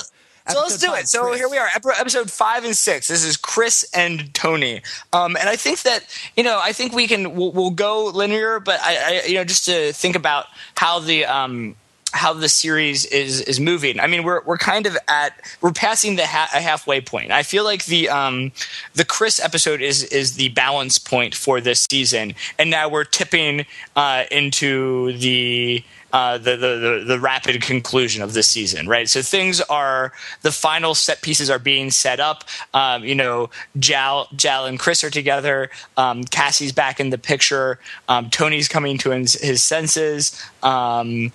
[0.48, 1.06] So let's do it.
[1.06, 1.38] So Chris.
[1.38, 3.06] here we are, episode five and six.
[3.06, 6.04] This is Chris and Tony, um, and I think that
[6.36, 9.44] you know I think we can we'll, we'll go linear, but I, I, you know
[9.44, 11.76] just to think about how the um,
[12.12, 13.98] how the series is is moving.
[13.98, 17.30] I mean, we're we're kind of at we're passing the ha- a halfway point.
[17.30, 18.52] I feel like the um
[18.94, 23.66] the Chris episode is is the balance point for this season, and now we're tipping
[23.96, 25.84] uh, into the.
[26.14, 29.08] Uh, the, the, the the rapid conclusion of this season, right?
[29.08, 32.44] So things are the final set pieces are being set up.
[32.74, 33.48] Um, you know,
[33.78, 35.70] Jal Jal and Chris are together.
[35.96, 37.78] Um, Cassie's back in the picture.
[38.10, 40.38] Um, Tony's coming to his, his senses.
[40.62, 41.32] Um,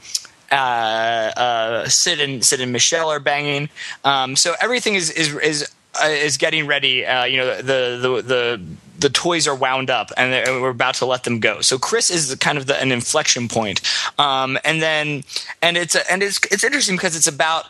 [0.52, 3.70] uh, uh, Sid and Sid and Michelle are banging.
[4.04, 5.72] Um, so everything is is is
[6.04, 7.06] uh, is getting ready.
[7.06, 8.62] Uh, you know, the the the
[9.00, 10.32] the toys are wound up and
[10.62, 11.62] we're about to let them go.
[11.62, 13.82] So Chris is kind of the, an inflection point.
[14.18, 15.24] Um, and then
[15.62, 17.66] and it's a, and it's it's interesting because it's about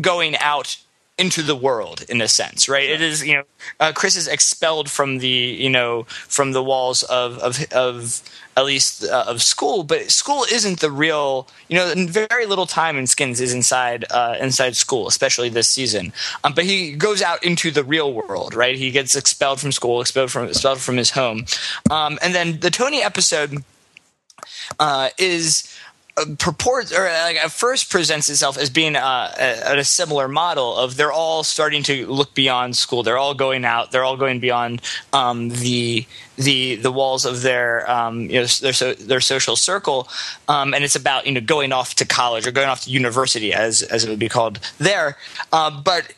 [0.00, 0.76] going out
[1.18, 2.88] into the world in a sense, right?
[2.88, 3.42] It is, you know,
[3.80, 8.22] uh, Chris is expelled from the, you know, from the walls of of, of
[8.56, 12.96] at least uh, of school, but school isn't the real, you know, very little time
[12.96, 16.12] in Skins is inside uh, inside school, especially this season.
[16.44, 18.76] Um, but he goes out into the real world, right?
[18.76, 21.46] He gets expelled from school, expelled from expelled from his home,
[21.90, 23.62] um, and then the Tony episode
[24.78, 25.75] uh, is
[26.38, 30.96] purports or like at first presents itself as being uh, a, a, similar model of
[30.96, 33.02] they're all starting to look beyond school.
[33.02, 33.92] They're all going out.
[33.92, 34.80] They're all going beyond
[35.12, 40.08] um, the the the walls of their um, you know their so, their social circle,
[40.48, 43.52] um, and it's about you know going off to college or going off to university
[43.52, 45.18] as as it would be called there.
[45.52, 46.14] Uh, but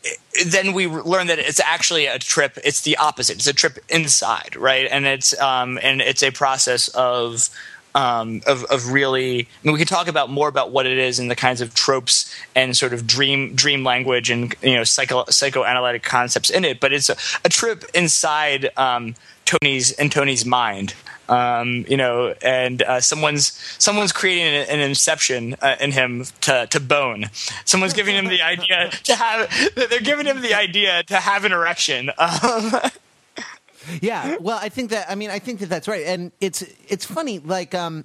[0.46, 2.56] then we learn that it's actually a trip.
[2.64, 3.36] It's the opposite.
[3.36, 4.86] It's a trip inside, right?
[4.88, 7.50] And it's um, and it's a process of
[7.94, 9.40] um, of, of really.
[9.40, 11.74] I mean, we could talk about more about what it is and the kinds of
[11.74, 16.80] tropes and sort of dream dream language and you know psycho psychoanalytic concepts in it.
[16.80, 20.94] But it's a, a trip inside um, Tony's and Tony's mind.
[21.28, 26.66] Um, you know, and uh, someone's someone's creating an, an inception uh, in him to
[26.70, 27.26] to bone.
[27.64, 29.74] Someone's giving him the idea to have.
[29.74, 32.10] They're giving him the idea to have an erection.
[32.18, 32.72] Um,
[34.00, 37.04] yeah, well, I think that I mean I think that that's right, and it's it's
[37.04, 37.74] funny like.
[37.74, 38.04] um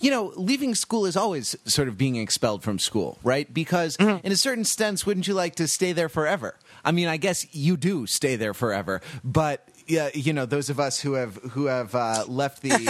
[0.00, 3.52] you know, leaving school is always sort of being expelled from school, right?
[3.52, 4.24] Because mm-hmm.
[4.24, 6.56] in a certain sense, wouldn't you like to stay there forever?
[6.84, 10.78] I mean, I guess you do stay there forever, but yeah, you know, those of
[10.78, 12.88] us who have who have uh, left the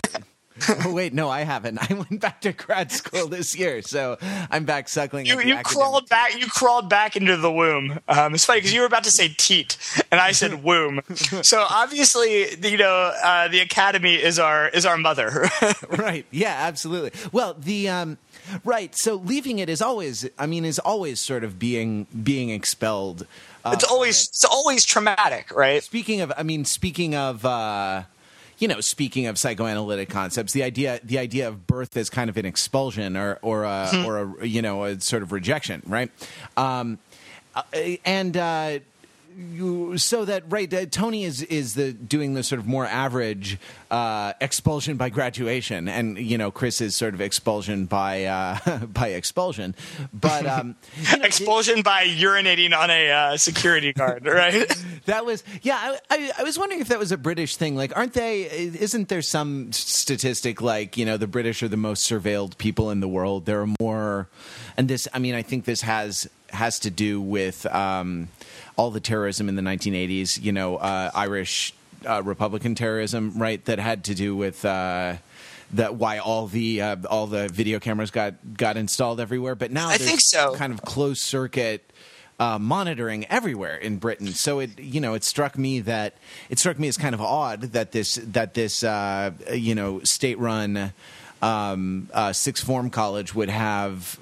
[0.84, 1.78] oh wait, no, I haven't.
[1.90, 4.18] I went back to grad school this year, so
[4.50, 5.26] I'm back suckling.
[5.26, 6.38] You, you crawled back.
[6.38, 7.98] You crawled back into the womb.
[8.08, 9.76] Um, it's funny because you were about to say teat,
[10.10, 11.00] and I said womb.
[11.42, 15.48] so obviously, you know, uh, the academy is our is our mother.
[15.88, 16.26] right.
[16.30, 16.54] Yeah.
[16.58, 17.12] Absolutely.
[17.32, 17.88] Well, the.
[17.88, 18.18] Um,
[18.64, 18.96] right.
[18.96, 20.28] So leaving it is always.
[20.38, 23.26] I mean, is always sort of being being expelled.
[23.64, 25.82] Uh, it's always it's always traumatic, right?
[25.82, 27.44] Speaking of, I mean, speaking of.
[27.44, 28.04] Uh,
[28.62, 32.36] you know, speaking of psychoanalytic concepts, the idea the idea of birth as kind of
[32.36, 34.06] an expulsion or or a, hmm.
[34.06, 36.12] or a you know a sort of rejection, right?
[36.56, 37.00] Um,
[37.56, 37.62] uh,
[38.04, 38.78] and uh,
[39.36, 43.58] you, so that right, uh, Tony is is the doing the sort of more average
[43.90, 49.08] uh, expulsion by graduation, and you know Chris is sort of expulsion by uh, by
[49.08, 49.74] expulsion,
[50.12, 50.76] but um,
[51.10, 54.68] you know, expulsion it, by urinating on a uh, security guard, right?
[55.06, 55.96] that was yeah.
[56.10, 57.76] I, I, I was wondering if that was a British thing.
[57.76, 58.42] Like, aren't they?
[58.42, 63.00] Isn't there some statistic like you know the British are the most surveilled people in
[63.00, 63.46] the world?
[63.46, 64.28] There are more,
[64.76, 65.08] and this.
[65.12, 67.66] I mean, I think this has has to do with.
[67.66, 68.28] Um,
[68.76, 71.74] all the terrorism in the 1980s, you know, uh, Irish
[72.08, 73.64] uh, Republican terrorism, right?
[73.64, 75.16] That had to do with uh,
[75.72, 79.54] that why all the uh, all the video cameras got got installed everywhere.
[79.54, 80.54] But now I think so.
[80.54, 81.88] Kind of closed circuit.
[82.40, 86.16] Uh, monitoring everywhere in Britain, so it you know it struck me that
[86.50, 90.38] it struck me as kind of odd that this that this uh, you know state
[90.40, 90.92] run
[91.40, 94.18] um, sixth form college would have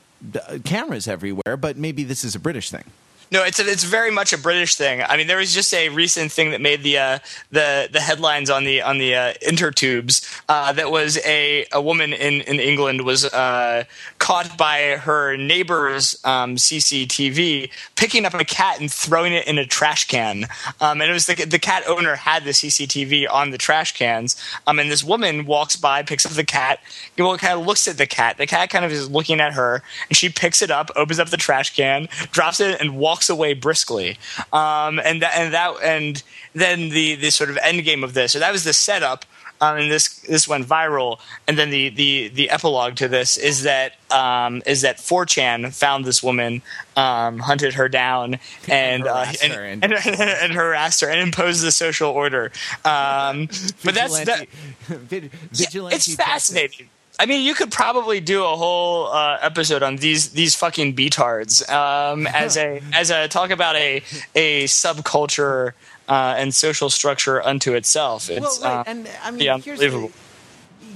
[0.64, 2.84] cameras everywhere, but maybe this is a British thing.
[3.32, 5.02] No, it's a, it's very much a British thing.
[5.02, 7.18] I mean, there was just a recent thing that made the uh,
[7.52, 10.26] the the headlines on the on the uh, intertubes.
[10.48, 13.84] Uh, that was a a woman in in England was uh,
[14.20, 19.66] caught by her neighbor's um, CCTV picking up a cat and throwing it in a
[19.66, 20.44] trash can.
[20.80, 24.40] Um, and it was the the cat owner had the CCTV on the trash cans.
[24.66, 26.80] Um, and this woman walks by, picks up the cat,
[27.18, 28.36] well, kind of looks at the cat.
[28.36, 31.30] The cat kind of is looking at her, and she picks it up, opens up
[31.30, 34.18] the trash can, drops it, and walks away briskly.
[34.52, 36.22] Um, and that and that and
[36.54, 38.32] then the the sort of end game of this.
[38.32, 39.24] So that was the setup.
[39.60, 41.18] Um, and this this went viral.
[41.46, 46.04] And then the the the epilogue to this is that um, is that 4chan found
[46.04, 46.62] this woman,
[46.96, 51.70] um, hunted her down, and uh, and, and, and, and, harassed her and imposed the
[51.70, 52.52] social order.
[52.84, 53.48] Um,
[53.84, 54.48] but that's that,
[54.88, 56.88] vigilante it's fascinating.
[57.20, 61.68] I mean, you could probably do a whole uh, episode on these these fucking betards
[61.70, 64.02] um, as a as a talk about a
[64.34, 65.74] a subculture
[66.10, 68.28] uh, and social structure unto itself.
[68.28, 68.80] It's well, right.
[68.80, 70.10] Uh, and I mean, unbelievable.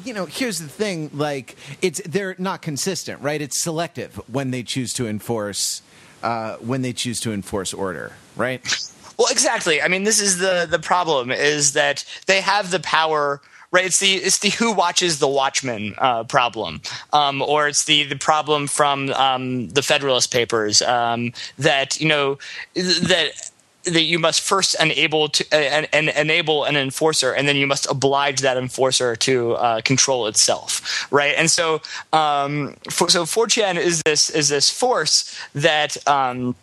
[0.04, 3.40] you know, here's the thing: like, it's they're not consistent, right?
[3.40, 5.82] It's selective when they choose to enforce
[6.22, 8.60] uh, when they choose to enforce order, right?
[9.16, 9.80] Well, exactly.
[9.80, 13.40] I mean, this is the the problem: is that they have the power
[13.74, 13.84] right?
[13.84, 16.80] It's the it's the who watches the Watchmen uh, problem,
[17.12, 22.38] um, or it's the the problem from um, the Federalist Papers um, that you know
[22.74, 23.50] that
[23.84, 27.90] that you must first enable to uh, and, enable an enforcer, and then you must
[27.90, 31.34] oblige that enforcer to uh, control itself, right?
[31.36, 31.82] And so,
[32.12, 35.96] um, for, so 4chan is this is this force that.
[36.08, 36.56] Um,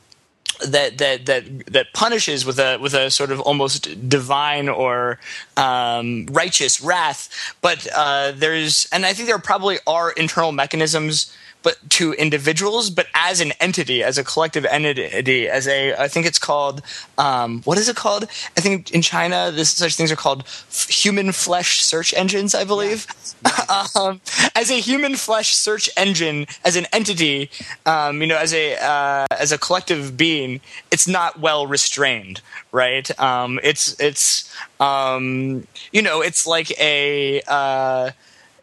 [0.67, 5.17] that that that that punishes with a with a sort of almost divine or
[5.57, 11.77] um, righteous wrath, but uh, there's and I think there probably are internal mechanisms but
[11.91, 16.39] to individuals, but as an entity, as a collective entity, as a I think it's
[16.39, 16.81] called
[17.17, 18.23] um, what is it called?
[18.57, 22.63] I think in China, this such things are called f- human flesh search engines, I
[22.63, 23.07] believe.
[23.45, 23.85] Yeah.
[23.95, 24.21] um,
[24.55, 27.49] as a human flesh search engine, as an entity,
[27.85, 32.41] um, you know, as a uh, as a collective being, it's not well restrained,
[32.71, 33.07] right?
[33.19, 38.11] Um, it's it's um, you know, it's like a uh,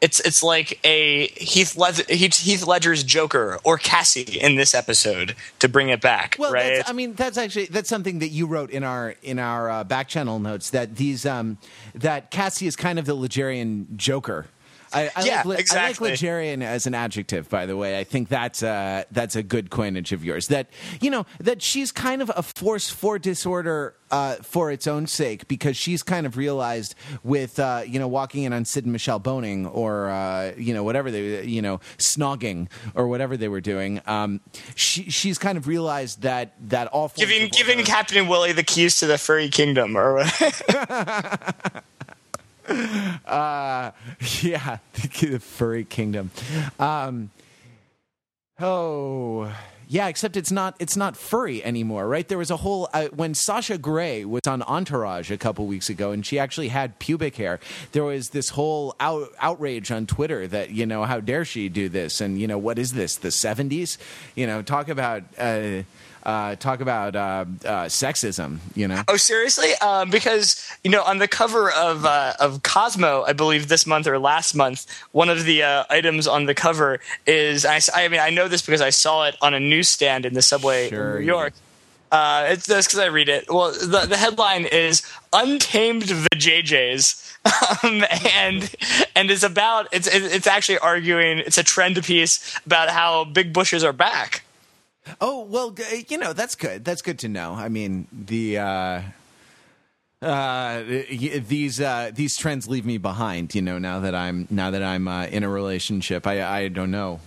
[0.01, 1.74] it's it's like a Heath,
[2.09, 6.36] Heath Ledger's Joker or Cassie in this episode to bring it back.
[6.38, 6.82] Well, right?
[6.86, 10.09] I mean, that's actually that's something that you wrote in our in our uh, back
[10.09, 11.59] channel notes that these um,
[11.94, 14.46] that Cassie is kind of the Ledgerian Joker
[14.99, 16.09] I, I yeah, like, exactly.
[16.09, 17.99] I like Ledgerian as an adjective, by the way.
[17.99, 20.49] I think that's uh, that's a good coinage of yours.
[20.49, 20.68] That
[21.01, 25.49] you know that she's kind of a force for disorder uh, for its own sake
[25.49, 29.18] because she's kind of realized with uh, you know walking in on Sid and Michelle
[29.18, 34.01] boning or uh, you know whatever they you know snogging or whatever they were doing.
[34.07, 34.40] Um,
[34.74, 39.07] she she's kind of realized that that all giving giving Captain Willie the keys to
[39.07, 40.24] the furry kingdom or.
[43.27, 43.91] uh,
[44.43, 44.79] yeah,
[45.21, 46.31] the furry kingdom.
[46.79, 47.31] Um,
[48.61, 49.53] oh,
[49.91, 52.29] yeah, except it's not it's not furry anymore, right?
[52.29, 56.11] There was a whole uh, when Sasha Grey was on Entourage a couple weeks ago,
[56.11, 57.59] and she actually had pubic hair.
[57.93, 61.89] There was this whole out, outrage on Twitter that you know how dare she do
[61.89, 63.97] this, and you know what is this the seventies?
[64.35, 65.23] You know, talk about.
[65.39, 65.85] Uh,
[66.25, 68.59] uh, talk about uh, uh, sexism.
[68.75, 69.03] You know?
[69.09, 69.73] Oh, seriously?
[69.81, 74.07] Um, because you know, on the cover of uh, of Cosmo, I believe this month
[74.07, 78.21] or last month, one of the uh, items on the cover is I, I, mean
[78.21, 81.21] I know this because I saw it on a newsstand in the subway sure, in
[81.21, 81.55] New York.
[82.11, 83.51] Uh, it's just because I read it.
[83.51, 85.03] Well, the, the headline is
[85.33, 87.25] "Untamed Vajayjays."
[87.83, 88.05] Um,
[88.35, 88.75] and
[89.14, 93.85] and it's about it's it's actually arguing it's a trend piece about how big bushes
[93.85, 94.43] are back.
[95.21, 95.75] Oh well,
[96.09, 96.85] you know that's good.
[96.85, 97.55] That's good to know.
[97.55, 98.59] I mean the.
[98.59, 99.01] Uh
[100.21, 103.55] uh, these uh, these trends leave me behind.
[103.55, 106.91] You know, now that I'm now that I'm uh, in a relationship, I I don't
[106.91, 107.21] know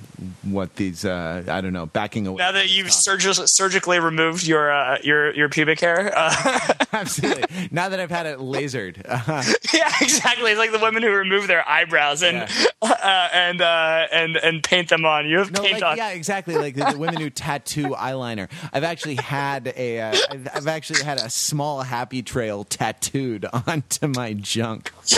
[0.44, 2.38] what these uh, I don't know backing away.
[2.38, 6.60] Now that you've surg- surgically removed your uh, your your pubic hair, uh,
[6.94, 7.44] absolutely.
[7.72, 8.98] Now that I've had it lasered,
[9.74, 10.52] yeah, exactly.
[10.52, 12.46] It's like the women who remove their eyebrows and
[12.82, 13.30] yeah.
[13.34, 15.30] and and and paint them on.
[15.30, 15.98] You have no, paint like, on.
[15.98, 16.56] Yeah, exactly.
[16.56, 18.50] Like the, the, women who tattoo eyeliner.
[18.74, 22.66] I've actually had a I've, I've actually had a small happy trail.
[22.66, 24.92] T- tattooed onto my junk.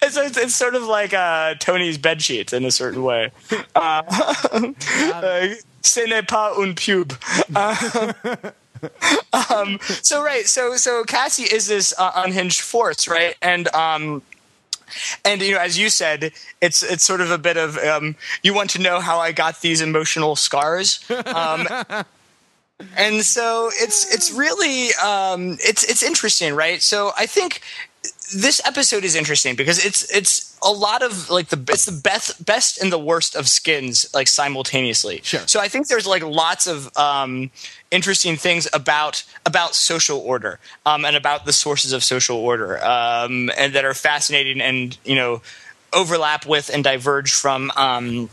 [0.00, 3.32] it's, it's, it's, sort of like uh, Tony's bed sheets in a certain way.
[3.74, 4.02] Uh,
[5.12, 5.48] uh,
[5.82, 7.12] Ce n'est pas un pube.
[9.32, 13.36] um, so right, so so Cassie is this uh, unhinged force, right?
[13.40, 14.22] And um,
[15.24, 18.52] and you know, as you said, it's it's sort of a bit of um, you
[18.52, 21.08] want to know how I got these emotional scars.
[21.08, 21.68] Um,
[22.96, 26.82] and so it's it's really um, it's it's interesting, right?
[26.82, 27.60] So I think
[28.34, 32.44] this episode is interesting because it's it's a lot of like the it's the best
[32.44, 35.20] best and the worst of skins like simultaneously.
[35.22, 35.40] Sure.
[35.46, 37.50] So I think there's like lots of um,
[37.90, 43.50] interesting things about about social order um, and about the sources of social order um,
[43.56, 45.40] and that are fascinating and you know
[45.92, 48.28] overlap with and diverge from um,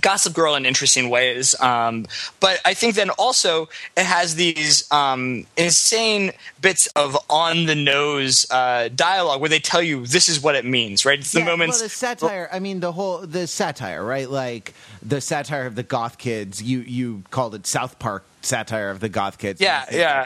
[0.00, 1.58] Gossip Girl in interesting ways.
[1.60, 2.06] Um,
[2.40, 8.46] but I think then also it has these um, insane bits of on the nose
[8.50, 11.18] uh, dialogue where they tell you this is what it means, right?
[11.18, 11.78] It's the yeah, moments.
[11.78, 12.48] Well, the satire.
[12.52, 14.28] I mean, the whole the satire, right?
[14.28, 16.62] Like the satire of the goth kids.
[16.62, 19.60] You you called it South Park satire of the goth kids.
[19.60, 20.24] Yeah, yeah,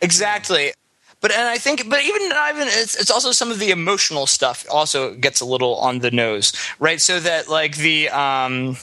[0.00, 0.72] exactly.
[1.20, 4.26] But and I think, but even not even it's, it's also some of the emotional
[4.26, 7.00] stuff also gets a little on the nose, right?
[7.00, 8.76] So that like the um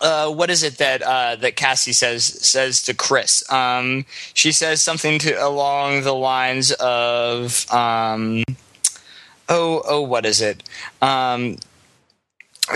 [0.00, 3.42] uh, what is it that uh, that Cassie says says to Chris?
[3.50, 8.44] Um, she says something to along the lines of, um,
[9.48, 10.62] "Oh, oh, what is it?"
[11.02, 11.56] Um,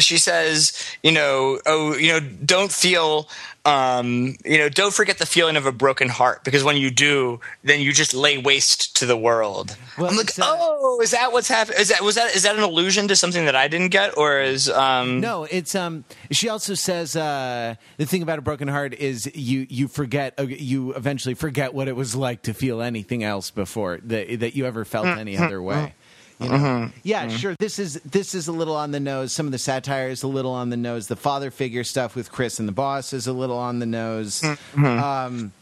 [0.00, 3.28] she says, you know, oh, you know, don't feel,
[3.66, 7.40] um, you know, don't forget the feeling of a broken heart because when you do,
[7.62, 9.76] then you just lay waste to the world.
[9.96, 11.80] Well, I'm like, uh, oh, is that what's happening?
[11.80, 14.40] Is that was that is that an allusion to something that I didn't get, or
[14.40, 15.20] is um?
[15.20, 16.04] No, it's um.
[16.30, 20.42] She also says uh, the thing about a broken heart is you you forget uh,
[20.42, 24.66] you eventually forget what it was like to feel anything else before that that you
[24.66, 25.94] ever felt any other way.
[26.44, 26.90] You know?
[27.02, 27.54] Yeah, sure.
[27.58, 29.32] This is this is a little on the nose.
[29.32, 31.06] Some of the satire is a little on the nose.
[31.08, 34.42] The father figure stuff with Chris and the boss is a little on the nose.
[34.76, 35.52] Um,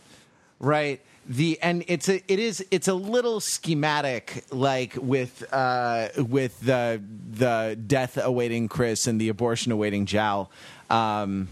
[0.59, 1.01] right.
[1.29, 7.01] The and it's a it is it's a little schematic like with uh with the
[7.31, 10.51] the death awaiting Chris and the abortion awaiting Jal.
[10.91, 11.49] Um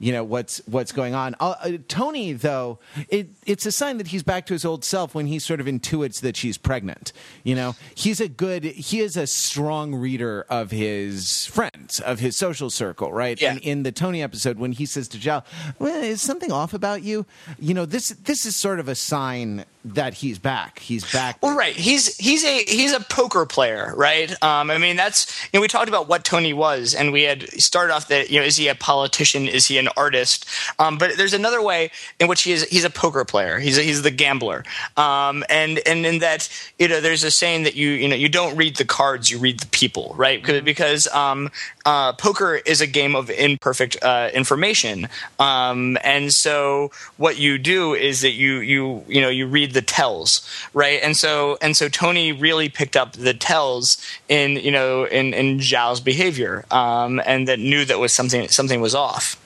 [0.00, 1.36] you know what's what's going on.
[1.38, 2.78] Uh, uh, Tony, though,
[3.10, 5.66] it, it's a sign that he's back to his old self when he sort of
[5.66, 7.12] intuits that she's pregnant.
[7.44, 12.36] You know, he's a good, he is a strong reader of his friends, of his
[12.36, 13.40] social circle, right?
[13.40, 13.52] Yeah.
[13.52, 15.44] And in the Tony episode, when he says to Jal,
[15.78, 17.26] "Well, is something off about you?"
[17.58, 20.78] You know, this this is sort of a sign that he's back.
[20.78, 21.38] He's back.
[21.42, 21.74] Well, right.
[21.74, 24.30] He's he's a he's a poker player, right?
[24.42, 27.48] Um, I mean, that's you know we talked about what Tony was, and we had
[27.60, 29.48] started off that you know is he a politician?
[29.48, 30.46] Is he an artist?
[30.78, 33.58] Um, but there's another way in which he is he's a poker player.
[33.58, 34.64] He's a, he's the gambler,
[34.98, 38.28] um, and and in that you know there's a saying that you you know you
[38.28, 40.42] don't read the cards, you read the people, right?
[40.42, 41.50] Because because um,
[41.86, 45.08] uh, poker is a game of imperfect uh, information,
[45.38, 49.82] um, and so what you do is that you you you know you read the
[49.82, 51.00] tells, right?
[51.02, 53.98] And so and so Tony really picked up the tells
[54.28, 58.80] in you know in in Jal's behavior, um, and that knew that was something something
[58.80, 59.36] was off.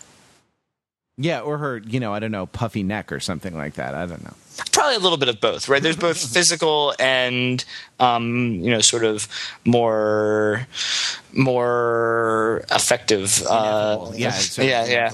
[1.16, 3.94] yeah, or her, you know, I don't know, puffy neck or something like that.
[3.94, 4.34] I don't know.
[4.72, 5.82] Probably a little bit of both, right?
[5.82, 7.64] There's both physical and
[8.00, 9.28] um, you know sort of
[9.64, 10.66] more
[11.32, 13.42] more effective.
[13.48, 15.10] Uh, yeah, yeah, yeah.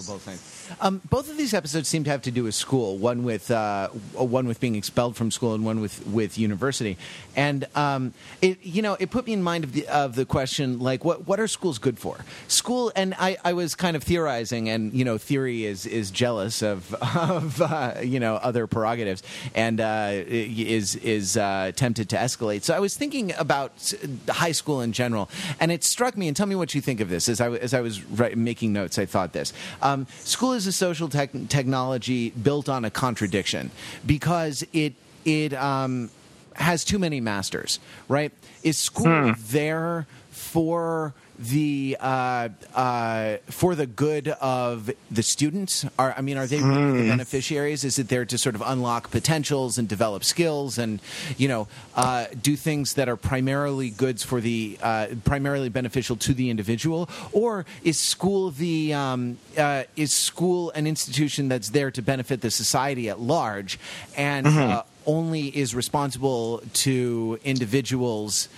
[0.83, 2.97] Um, both of these episodes seem to have to do with school.
[2.97, 6.97] One with uh, one with being expelled from school, and one with with university.
[7.37, 10.79] And um, it you know it put me in mind of the of the question
[10.79, 12.25] like what what are schools good for?
[12.49, 16.63] School, and I, I was kind of theorizing, and you know theory is is jealous
[16.63, 19.23] of of uh, you know other prerogatives,
[19.55, 22.63] and uh, is is uh, tempted to escalate.
[22.63, 23.95] So I was thinking about
[24.29, 25.29] high school in general,
[25.61, 26.29] and it struck me.
[26.29, 27.29] And tell me what you think of this.
[27.29, 28.01] As I as I was
[28.35, 29.53] making notes, I thought this:
[29.83, 33.71] um, school is a social tech technology built on a contradiction
[34.07, 34.95] because it
[35.25, 36.11] it um,
[36.55, 37.81] has too many masters.
[38.09, 38.33] Right?
[38.63, 45.87] Is school there for the uh, uh, for the good of the students?
[45.99, 47.83] Are I mean, are they really the beneficiaries?
[47.83, 51.01] Is it there to sort of unlock potentials and develop skills and
[51.39, 51.67] you know
[51.97, 57.09] uh, do things that are primarily goods for the uh, primarily beneficial to the individual,
[57.33, 62.51] or is school the um, uh, is school an institution that's there to benefit the
[62.51, 63.79] society at large
[64.15, 68.49] and uh, only is responsible to individuals?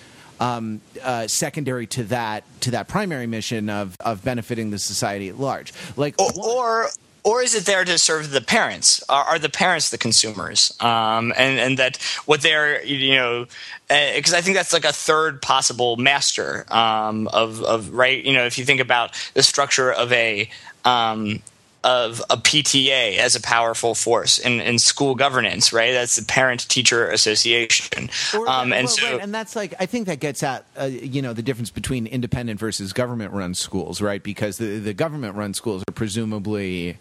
[0.42, 5.38] Um, uh, secondary to that to that primary mission of of benefiting the society at
[5.38, 5.72] large.
[5.96, 6.88] Like or, or
[7.24, 9.02] or is it there to serve the parents?
[9.08, 10.76] Are, are the parents the consumers?
[10.80, 13.46] Um, and and that what they're you know
[13.88, 18.22] because I think that's like a third possible master um, of of right.
[18.24, 20.50] You know, if you think about the structure of a
[20.84, 21.40] um,
[21.84, 25.92] of a PTA as a powerful force in, in school governance, right?
[25.92, 29.86] That's the Parent Teacher Association, Or- um, and well, so right, and that's like I
[29.86, 34.00] think that gets at uh, you know the difference between independent versus government run schools,
[34.00, 34.22] right?
[34.22, 36.98] Because the the government run schools are presumably.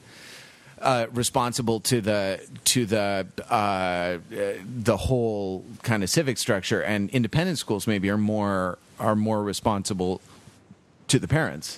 [0.80, 4.18] Uh, responsible to the to the uh, uh,
[4.66, 10.22] the whole kind of civic structure, and independent schools maybe are more are more responsible
[11.08, 11.78] to the parents.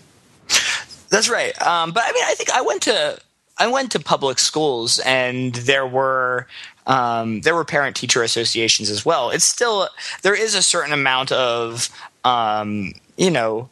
[1.13, 1.53] That's right.
[1.61, 3.19] Um, but I mean, I think I went to
[3.59, 6.47] I went to public schools, and there were
[6.87, 9.29] um, there were parent teacher associations as well.
[9.29, 9.89] It's still
[10.23, 11.89] there is a certain amount of
[12.23, 13.69] um, you know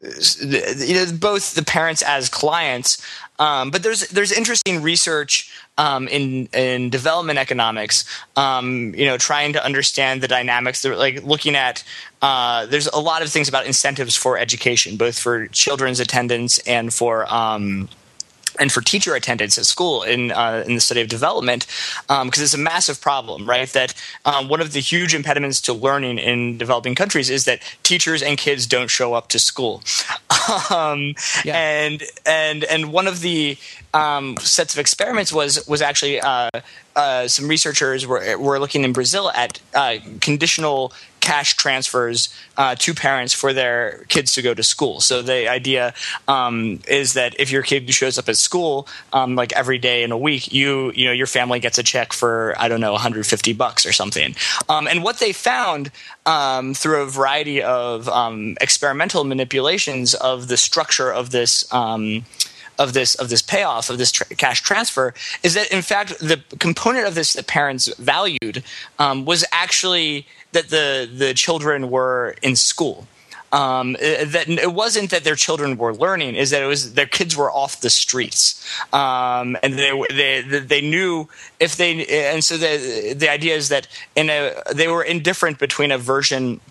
[0.00, 3.00] both the parents as clients
[3.38, 8.04] um, but there's there's interesting research um, in in development economics
[8.36, 11.82] um, you know trying to understand the dynamics They're, like looking at
[12.20, 16.92] uh, there's a lot of things about incentives for education both for children's attendance and
[16.92, 17.88] for um,
[18.60, 21.66] and for teacher attendance at school in uh, in the study of development,
[22.06, 23.66] because it's a massive problem, right?
[23.72, 23.94] That
[24.26, 28.36] um, one of the huge impediments to learning in developing countries is that teachers and
[28.36, 29.82] kids don't show up to school,
[30.70, 31.14] um,
[31.46, 31.56] Yeah.
[31.56, 33.56] and and and one of the
[33.94, 36.50] um, sets of experiments was was actually uh,
[36.96, 42.92] uh, some researchers were were looking in Brazil at uh, conditional cash transfers uh, to
[42.92, 45.00] parents for their kids to go to school.
[45.00, 45.94] So the idea
[46.26, 50.10] um, is that if your kid shows up at school um, like every day in
[50.10, 53.52] a week, you you know your family gets a check for I don't know 150
[53.52, 54.34] bucks or something.
[54.68, 55.90] Um, and what they found
[56.26, 61.72] um, through a variety of um, experimental manipulations of the structure of this
[62.82, 66.42] of this of this payoff of this tra- cash transfer is that in fact the
[66.58, 68.64] component of this that parents valued
[68.98, 73.06] um, was actually that the the children were in school.
[73.52, 77.36] Um, that it wasn't that their children were learning, is that it was their kids
[77.36, 81.28] were off the streets, um, and they, they they knew
[81.60, 81.90] if they
[82.32, 86.62] and so the the idea is that in a they were indifferent between a version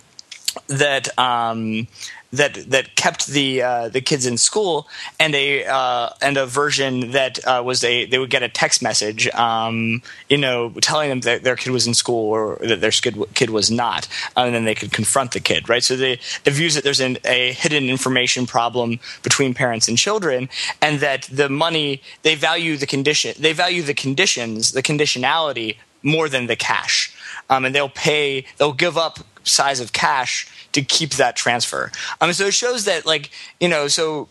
[0.69, 1.87] that um,
[2.33, 4.87] that that kept the uh, the kids in school
[5.19, 8.81] and a uh, and a version that uh, was a they would get a text
[8.81, 12.91] message um, you know telling them that their kid was in school or that their
[12.91, 14.07] kid was not
[14.37, 15.83] and then they could confront the kid right?
[15.83, 20.49] So they the views that there's an, a hidden information problem between parents and children
[20.81, 26.29] and that the money they value the condition they value the conditions the conditionality more
[26.29, 27.15] than the cash.
[27.49, 31.91] Um, and they'll pay they'll give up size of cash to keep that transfer.
[32.19, 33.29] Um, so it shows that like
[33.59, 34.27] you know so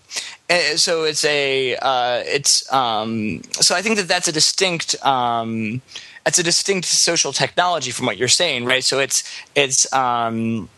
[0.49, 5.03] uh, so it's a uh, it's um, so I think that that's a distinct.
[5.05, 5.83] Um,
[6.25, 8.85] that's a distinct social technology from what you're saying, right?
[8.85, 10.69] So it's it's um,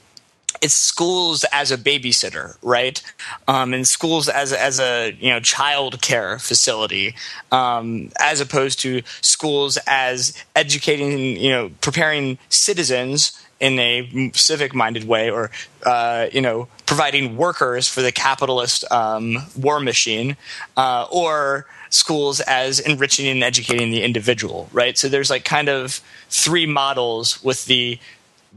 [0.61, 3.03] it's schools as a babysitter, right?
[3.49, 7.15] Um, and schools as as a you know child care facility,
[7.51, 15.05] um, as opposed to schools as educating you know preparing citizens in a civic minded
[15.05, 15.51] way or
[15.87, 20.37] uh, you know providing workers for the capitalist um, war machine
[20.77, 24.99] uh, or schools as enriching and educating the individual right?
[24.99, 27.99] So there's like kind of three models with the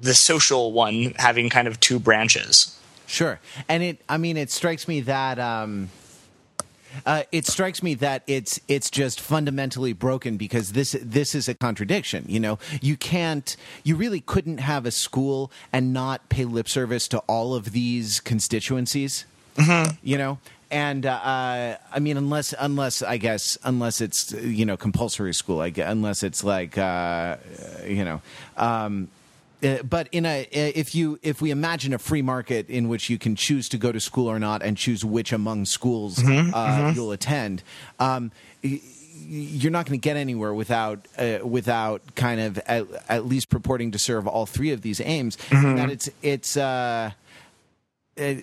[0.01, 2.77] the social one having kind of two branches.
[3.07, 3.39] Sure.
[3.69, 5.89] And it i mean it strikes me that um
[7.05, 11.53] uh, it strikes me that it's it's just fundamentally broken because this this is a
[11.53, 12.25] contradiction.
[12.27, 17.07] You know, you can't, you really couldn't have a school and not pay lip service
[17.09, 19.25] to all of these constituencies.
[19.55, 19.95] Mm-hmm.
[20.03, 20.39] You know,
[20.71, 25.69] and uh, I mean, unless unless I guess unless it's you know compulsory school, I
[25.69, 27.37] guess, unless it's like uh,
[27.85, 28.21] you know.
[28.57, 29.09] Um,
[29.65, 33.09] uh, but in a uh, if you if we imagine a free market in which
[33.09, 36.53] you can choose to go to school or not and choose which among schools mm-hmm,
[36.53, 36.95] uh, mm-hmm.
[36.95, 37.63] you'll attend.
[37.99, 38.31] Um,
[39.27, 43.91] you're not going to get anywhere without uh, without kind of at, at, least purporting
[43.91, 45.37] to serve all three of these aims.
[45.37, 45.75] Mm-hmm.
[45.77, 46.57] That it's it's
[48.17, 48.33] uh,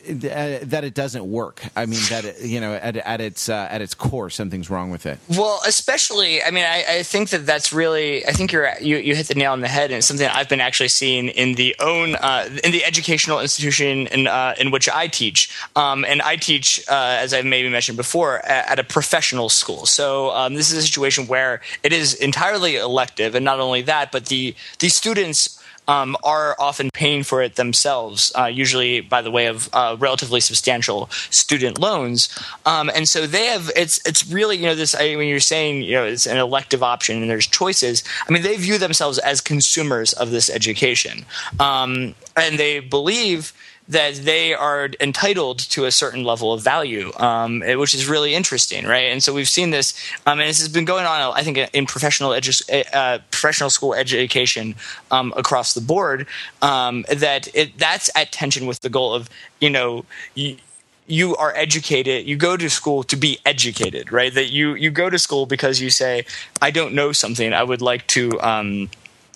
[0.65, 1.63] that it doesn't work.
[1.75, 4.91] I mean that it, you know at, at its uh, at its core something's wrong
[4.91, 5.19] with it.
[5.31, 9.17] Well, especially I mean I, I, think that that's really I think you're you, you
[9.17, 11.75] hit the nail on the head and it's something I've been actually seeing in the
[11.81, 16.37] own uh, in the educational institution in uh, in which I teach um, and I
[16.37, 19.87] teach uh, as I've maybe mentioned before at, at a professional school.
[19.87, 24.13] So um, this is a situation where it is entirely elective and not only that
[24.13, 29.31] but the the students um, are often paying for it themselves, uh, usually by the
[29.31, 32.29] way of uh, relatively substantial student loans.
[32.67, 35.83] Um, and so they have it's it's really you know this I, when you're saying
[35.83, 38.05] you know it's an elective option and there's choices.
[38.29, 41.25] I mean they view themselves as consumers of this education,
[41.59, 43.53] um, and they believe
[43.89, 48.35] that they are entitled to a certain level of value, um, eh, which is really
[48.35, 49.11] interesting, right?
[49.11, 49.95] And so we've seen this,
[50.27, 53.71] um, and this has been going on, I think, in professional edu- eh, uh, professional
[53.71, 54.75] school education
[55.11, 56.27] um, across the board.
[56.63, 59.29] Um, that it, that's at tension with the goal of
[59.61, 60.05] you know.
[60.35, 60.57] You,
[61.09, 65.11] you are educated you go to school to be educated right that you you go
[65.11, 66.25] to school because you say
[66.63, 68.89] i don't know something i would like to um,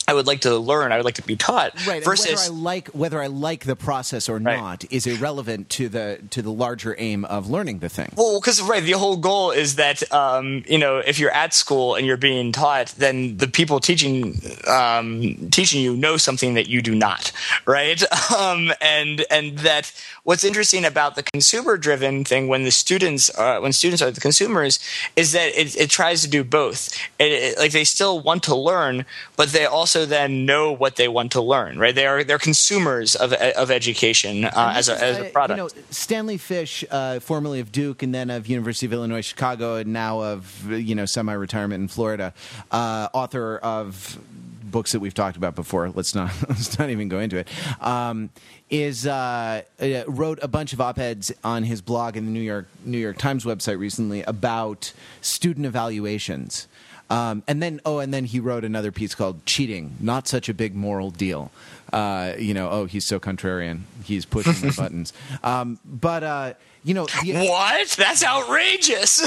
[0.09, 0.93] I would like to learn.
[0.93, 1.85] I would like to be taught.
[1.87, 2.03] Right.
[2.03, 4.57] Versus whether I like whether I like the process or right.
[4.57, 8.13] not is irrelevant to the to the larger aim of learning the thing.
[8.17, 11.97] Well, because right, the whole goal is that um, you know if you're at school
[11.97, 16.83] and you're being taught, then the people teaching um, teaching you know something that you
[16.83, 17.33] do not,
[17.65, 18.03] right?
[18.37, 19.93] Um, and and that
[20.27, 24.21] what's interesting about the consumer driven thing when the students uh, when students are the
[24.21, 24.81] consumers
[25.15, 26.93] is that it, it tries to do both.
[27.19, 29.07] It, it, like they still want to learn,
[29.37, 31.95] but they also then know what they want to learn, right?
[31.95, 35.59] They are they're consumers of of education uh, as, a, as a product.
[35.59, 39.77] You know, Stanley Fish, uh, formerly of Duke and then of University of Illinois Chicago,
[39.77, 42.35] and now of you know semi-retirement in Florida,
[42.73, 44.19] uh, author of
[44.77, 45.89] books that we've talked about before.
[45.89, 47.49] Let's not let's not even go into it.
[47.81, 48.29] Um,
[48.69, 52.47] is uh, uh, wrote a bunch of op eds on his blog in the New
[52.53, 56.69] York New York Times website recently about student evaluations
[57.09, 60.55] Um, and then, oh, and then he wrote another piece called "Cheating: Not Such a
[60.55, 61.51] Big Moral Deal."
[61.93, 63.83] Uh, you know, oh, he's so contrarian.
[64.05, 65.13] He's pushing the buttons.
[65.43, 67.89] Um, but uh, you know, the, What?
[67.97, 69.25] That's outrageous.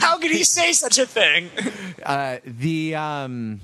[0.00, 1.50] How could he say such a thing?
[2.02, 3.60] uh, the um,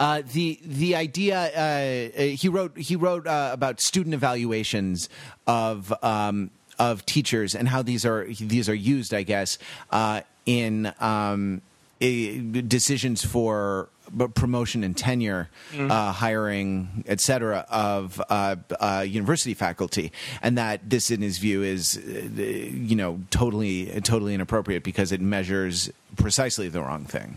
[0.00, 5.08] uh, the the idea uh, uh, he wrote he wrote uh, about student evaluations
[5.46, 9.58] of um, of teachers and how these are these are used, I guess,
[9.90, 11.60] uh, in um,
[12.00, 13.90] decisions for
[14.34, 15.48] promotion and tenure,
[15.78, 20.10] uh, hiring, etc., of uh, uh, university faculty,
[20.42, 25.90] and that this, in his view, is you know totally totally inappropriate because it measures
[26.16, 27.36] precisely the wrong thing.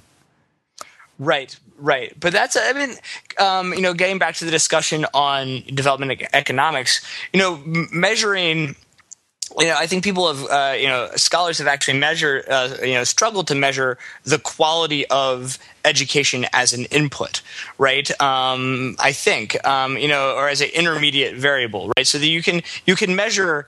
[1.20, 2.18] Right, right.
[2.20, 2.96] But that's, I mean,
[3.38, 7.62] um, you know, getting back to the discussion on development economics, you know,
[7.92, 8.76] measuring.
[9.60, 12.94] You know, I think people have, uh, you know, scholars have actually measured, uh, you
[12.94, 17.44] know, struggled to measure the quality of education as an input,
[17.78, 18.10] right?
[18.20, 22.08] Um, I think, um, you know, or as an intermediate variable, right?
[22.08, 23.68] So that you can you can measure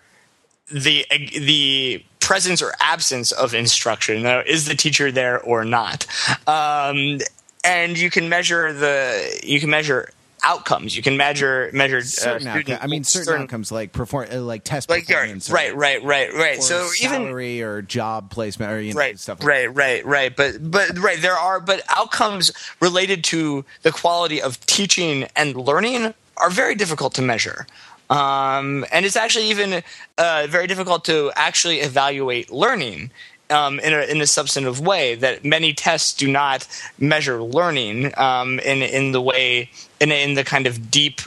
[0.72, 4.24] the the presence or absence of instruction.
[4.24, 6.08] Now, is the teacher there or not?
[6.48, 7.20] Um,
[7.66, 10.10] and you can measure the you can measure
[10.44, 10.96] outcomes.
[10.96, 14.40] You can measure measure uh, Certain student- outco- I mean, certain, outcomes like perform uh,
[14.42, 16.60] like test Like performance, or- right, right, right, right.
[16.60, 20.06] or So even salary or job placement or you know right stuff like right right
[20.06, 25.56] right but but right there are but outcomes related to the quality of teaching and
[25.56, 27.66] learning are very difficult to measure
[28.10, 29.82] um, and it's actually even
[30.20, 33.10] uh, very difficult to actually evaluate learning
[33.50, 36.68] um, in, a, in a substantive way that many tests do not
[37.00, 39.70] measure learning um, in, in the way
[40.00, 41.22] in, in the kind of deep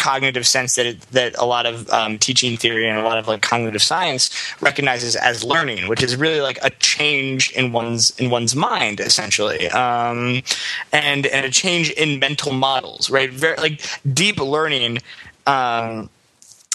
[0.00, 3.28] cognitive sense that it, that a lot of um, teaching theory and a lot of
[3.28, 4.30] like cognitive science
[4.62, 9.68] recognizes as learning, which is really like a change in one's in one's mind essentially,
[9.68, 10.40] um,
[10.92, 13.30] and and a change in mental models, right?
[13.30, 13.82] Very like
[14.14, 14.98] deep learning
[15.46, 16.08] um,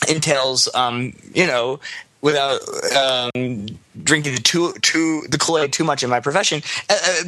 [0.07, 1.79] entails, um, you know.
[2.25, 2.59] Without
[2.95, 3.67] um,
[4.03, 6.63] drinking the too, too the Kool Aid too much in my profession,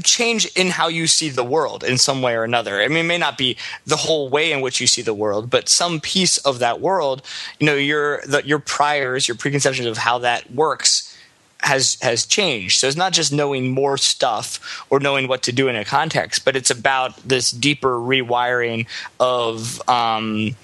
[0.04, 2.82] change in how you see the world in some way or another.
[2.82, 5.52] I mean, it may not be the whole way in which you see the world,
[5.52, 7.22] but some piece of that world,
[7.60, 11.16] you know, your the, your priors, your preconceptions of how that works
[11.60, 12.80] has has changed.
[12.80, 16.44] So it's not just knowing more stuff or knowing what to do in a context,
[16.44, 18.88] but it's about this deeper rewiring
[19.20, 20.56] of um,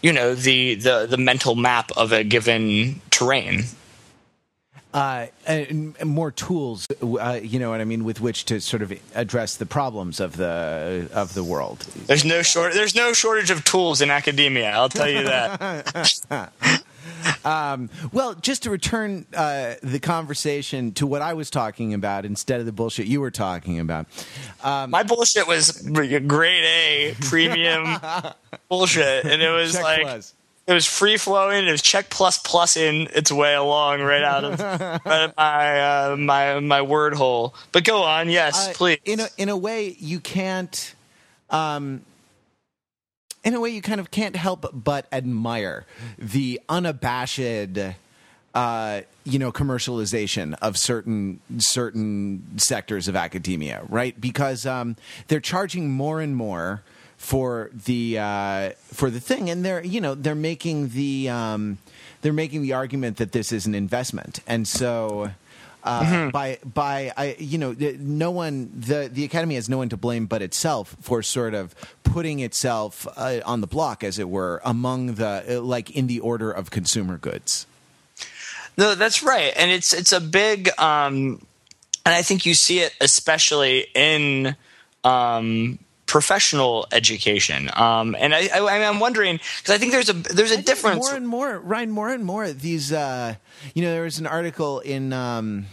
[0.00, 3.64] you know the, the the mental map of a given terrain.
[4.94, 8.82] Uh, and and more tools, uh, you know what I mean, with which to sort
[8.82, 11.80] of address the problems of the of the world.
[12.06, 14.70] There's no short there's no shortage of tools in academia.
[14.70, 16.52] I'll tell you that.
[17.44, 22.66] Well, just to return uh, the conversation to what I was talking about instead of
[22.66, 24.06] the bullshit you were talking about.
[24.62, 26.24] My bullshit was grade
[26.64, 27.96] A premium
[28.68, 30.02] bullshit, and it was Check like.
[30.02, 30.34] plus.
[30.66, 31.66] It was free flowing.
[31.66, 34.60] It was check plus plus in its way along right out of
[35.04, 37.54] right my uh, my my word hole.
[37.72, 38.98] But go on, yes, Uh, please.
[39.04, 40.94] In a in a way, you can't.
[41.50, 42.02] Um,
[43.44, 45.84] in a way, you kind of can't help but admire
[46.16, 47.40] the unabashed,
[48.54, 54.18] uh, you know, commercialization of certain certain sectors of academia, right?
[54.20, 54.96] Because um,
[55.26, 56.82] they're charging more and more
[57.22, 61.78] for the uh, for the thing, and they're you know they're making the um,
[62.20, 65.30] they're making the argument that this is an investment, and so
[65.84, 69.96] uh, by by I you know no one the the academy has no one to
[69.96, 74.60] blame but itself for sort of putting itself uh, on the block as it were
[74.64, 77.66] among the uh, like in the order of consumer goods.
[78.76, 81.46] No, that's right, and it's it's a big, um,
[82.04, 84.56] and I think you see it especially in
[85.04, 85.78] um,
[86.12, 87.70] professional education.
[87.74, 91.06] Um, and I, I, I'm wondering because I think there's a there's a difference.
[91.06, 91.90] More and more, Ryan.
[91.90, 92.92] More and more these.
[92.92, 93.36] Uh,
[93.74, 95.14] you know, there was an article in.
[95.14, 95.64] Um,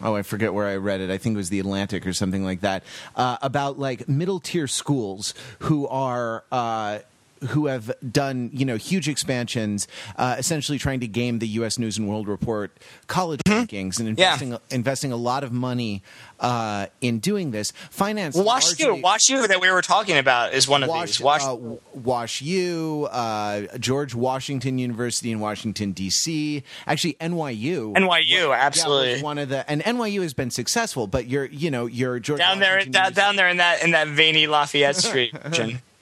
[0.00, 1.10] oh, I forget where I read it.
[1.10, 2.84] I think it was the Atlantic or something like that
[3.14, 6.44] uh, about like middle tier schools who are.
[6.50, 7.00] Uh,
[7.50, 11.78] who have done you know huge expansions, uh, essentially trying to game the U.S.
[11.78, 12.76] News and World Report
[13.06, 14.32] college rankings and Yeah.
[14.34, 16.02] investing investing a lot of money
[16.40, 17.72] uh, in doing this.
[17.90, 21.06] Finance Wash U, largely- Wash U that we were talking about is one of Wash,
[21.08, 21.20] these.
[21.20, 21.56] Wash, uh,
[21.94, 26.62] Wash U, uh, George Washington University in Washington D.C.
[26.86, 27.92] Actually, NYU.
[27.94, 29.12] NYU, Yeah, absolutely.
[29.14, 32.38] was one of the and NYU has been successful, but you're you know you're George
[32.38, 35.32] down there, Washington down, University- down there in that in that veiny Lafayette Street.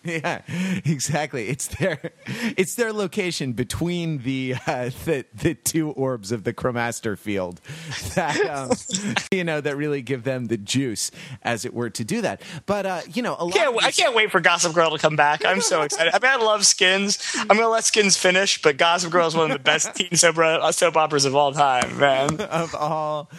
[0.10, 0.40] Yeah,
[0.86, 1.48] exactly.
[1.48, 2.12] It's their
[2.56, 7.60] it's their location between the uh, the the two orbs of the Chromaster field
[8.14, 8.70] that um,
[9.30, 11.10] you know that really give them the juice,
[11.42, 12.40] as it were, to do that.
[12.64, 14.98] But uh, you know, a lot Can't, of I can't wait for Gossip Girl to
[14.98, 15.44] come back.
[15.44, 16.14] I'm so excited.
[16.14, 17.18] I mean, I love Skins.
[17.36, 20.38] I'm gonna let Skins finish, but Gossip Girl is one of the best teen soap,
[20.38, 22.40] uh, soap operas of all time, man.
[22.40, 23.30] of all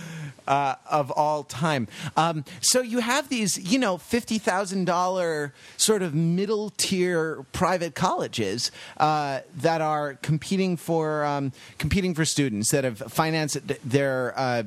[0.48, 1.88] uh, of all time.
[2.18, 7.96] Um, so you have these, you know, fifty thousand dollar sort of middle tier private
[7.96, 14.34] colleges uh, that are competing for um, competing for students that have financed their.
[14.38, 14.64] Uh,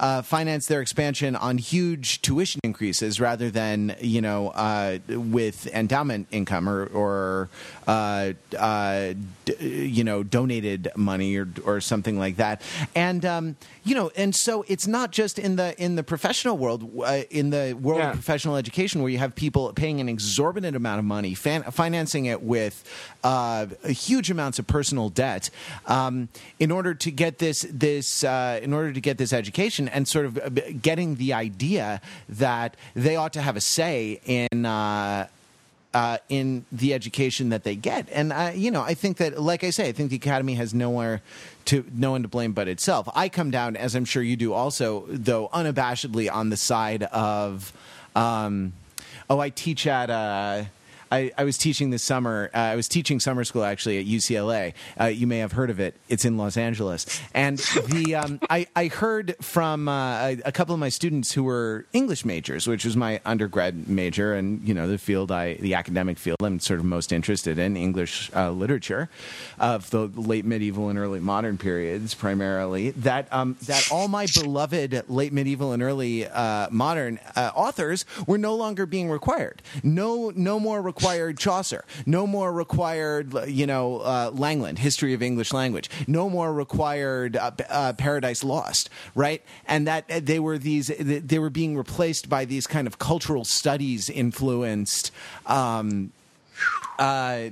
[0.00, 6.26] uh, finance their expansion on huge tuition increases rather than you know uh, with endowment
[6.30, 7.48] income or, or
[7.86, 9.12] uh, uh,
[9.44, 12.60] d- you know donated money or or something like that
[12.94, 16.90] and um, you know and so it's not just in the in the professional world
[17.04, 18.08] uh, in the world Yeah.
[18.10, 22.26] of professional education where you have people paying an exorbitant amount of money fan- financing
[22.26, 22.82] it with
[23.22, 25.50] uh, huge amounts of personal debt
[25.86, 26.28] um,
[26.58, 30.26] in order to get this this uh, in order to get this education and sort
[30.26, 34.66] of uh, getting the idea that they ought to have a say in.
[34.66, 35.28] Uh,
[35.92, 39.62] uh, in the education that they get, and uh, you know, I think that, like
[39.62, 41.22] I say, I think the academy has nowhere
[41.66, 43.08] to no one to blame but itself.
[43.14, 47.72] I come down, as I'm sure you do, also though unabashedly on the side of,
[48.16, 48.72] um,
[49.30, 50.10] oh, I teach at.
[50.10, 50.64] Uh,
[51.14, 52.50] I, I was teaching this summer.
[52.52, 54.74] Uh, I was teaching summer school actually at UCLA.
[55.00, 55.94] Uh, you may have heard of it.
[56.08, 57.06] It's in Los Angeles.
[57.32, 61.86] And the um, I, I heard from uh, a, couple of my students who were
[61.92, 66.18] English majors, which was my undergrad major, and you know the field I the academic
[66.18, 69.08] field I'm sort of most interested in English uh, literature
[69.60, 72.90] of the late medieval and early modern periods primarily.
[72.90, 78.38] That um, that all my beloved late medieval and early uh, modern uh, authors were
[78.38, 79.62] no longer being required.
[79.84, 81.03] No no more required
[81.38, 81.84] Chaucer.
[82.06, 85.90] No more required you know uh, Langland, History of English Language.
[86.06, 88.90] No more required uh, uh, Paradise Lost.
[89.14, 92.98] Right, and that uh, they were these they were being replaced by these kind of
[92.98, 95.10] cultural studies influenced.
[95.46, 96.12] Um,
[96.98, 97.50] uh,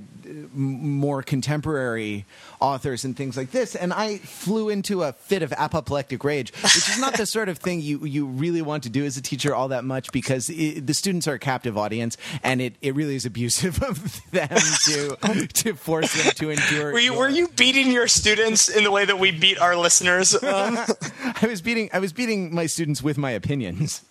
[0.52, 2.24] more contemporary
[2.60, 6.76] authors and things like this, and I flew into a fit of apoplectic rage, which
[6.76, 9.54] is not the sort of thing you you really want to do as a teacher
[9.54, 13.16] all that much because i the students are a captive audience, and it, it really
[13.16, 14.48] is abusive of them
[14.84, 16.92] to to force them to endure.
[16.92, 20.34] Were you were you beating your students in the way that we beat our listeners?
[20.34, 20.78] Um,
[21.42, 24.02] I was beating I was beating my students with my opinions.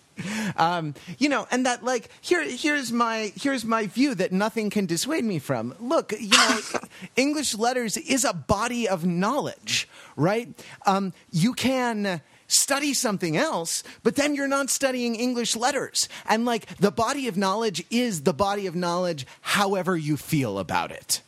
[0.56, 4.86] Um, you know, and that like here here's my here's my view that nothing can
[4.86, 5.74] dissuade me from.
[5.80, 6.60] Look, you know,
[7.16, 10.48] English letters is a body of knowledge, right?
[10.86, 16.08] Um, you can study something else, but then you're not studying English letters.
[16.26, 20.90] And like the body of knowledge is the body of knowledge however you feel about
[20.90, 21.22] it.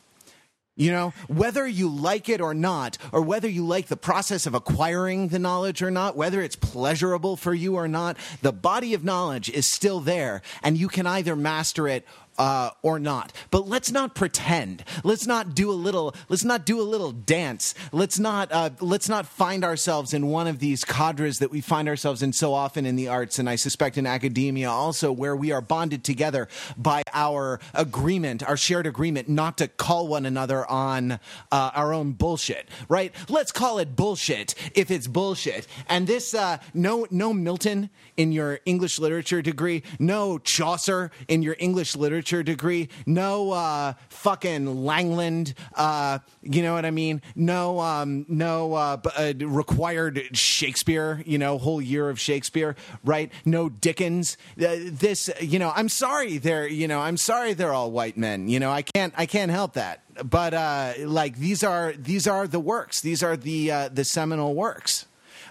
[0.77, 4.53] You know, whether you like it or not, or whether you like the process of
[4.53, 9.01] acquiring the knowledge or not, whether it's pleasurable for you or not, the body of
[9.01, 12.05] knowledge is still there, and you can either master it
[12.37, 13.31] uh, or not.
[13.51, 14.83] But let's not pretend.
[15.03, 16.13] Let's not do a little.
[16.29, 17.73] Let's not do a little dance.
[17.91, 18.51] Let's not.
[18.51, 22.33] Uh, let's not find ourselves in one of these cadres that we find ourselves in
[22.33, 26.03] so often in the arts, and I suspect in academia also, where we are bonded
[26.03, 31.17] together by our agreement, our shared agreement, not to call one another on uh,
[31.51, 32.67] our own bullshit.
[32.89, 33.13] Right?
[33.29, 35.67] Let's call it bullshit if it's bullshit.
[35.87, 41.55] And this, uh, no, no Milton in your English literature degree, no Chaucer in your
[41.59, 45.53] English literature degree, no uh, fucking Langland.
[45.75, 47.21] Uh, you know what I mean?
[47.35, 51.23] No, um, no uh, uh, required Shakespeare.
[51.25, 53.31] You know, whole year of Shakespeare, right?
[53.45, 54.37] No Dickens.
[54.59, 56.37] Uh, this, you know, I'm sorry.
[56.37, 57.53] They're, you know, I'm sorry.
[57.53, 58.47] They're all white men.
[58.47, 60.01] You know, I can't, I can't help that.
[60.23, 63.01] But uh, like these are these are the works.
[63.01, 65.05] These are the the seminal works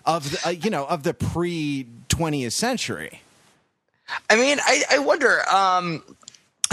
[0.06, 3.20] of the, you know of the pre 20th century.
[4.28, 5.48] I mean, I, I wonder.
[5.48, 6.02] Um,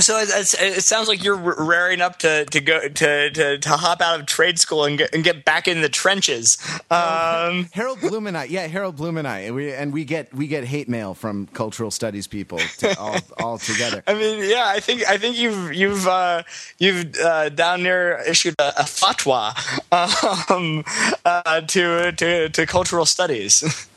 [0.02, 4.02] so it, it sounds like you're raring up to, to go to, to, to hop
[4.02, 6.58] out of trade school and get, and get back in the trenches.
[6.90, 10.34] Um, Harold Bloom and I, yeah, Harold Bloom and I, and we, and we get
[10.34, 14.04] we get hate mail from cultural studies people to, all all together.
[14.08, 16.44] I mean, yeah, I think I think you've you've uh,
[16.80, 19.54] you've uh, down there issued a, a fatwa
[20.52, 20.84] um,
[21.26, 23.88] uh, to, to to cultural studies,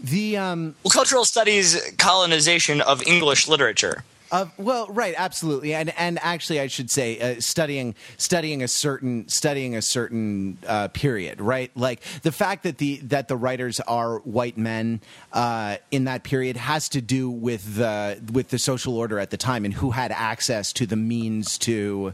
[0.00, 4.04] The um, well, cultural studies colonization of English literature.
[4.34, 9.28] Uh, well, right, absolutely, and and actually, I should say, uh, studying studying a certain
[9.28, 11.70] studying a certain uh, period, right?
[11.76, 16.56] Like the fact that the that the writers are white men uh, in that period
[16.56, 20.10] has to do with the with the social order at the time and who had
[20.10, 22.12] access to the means to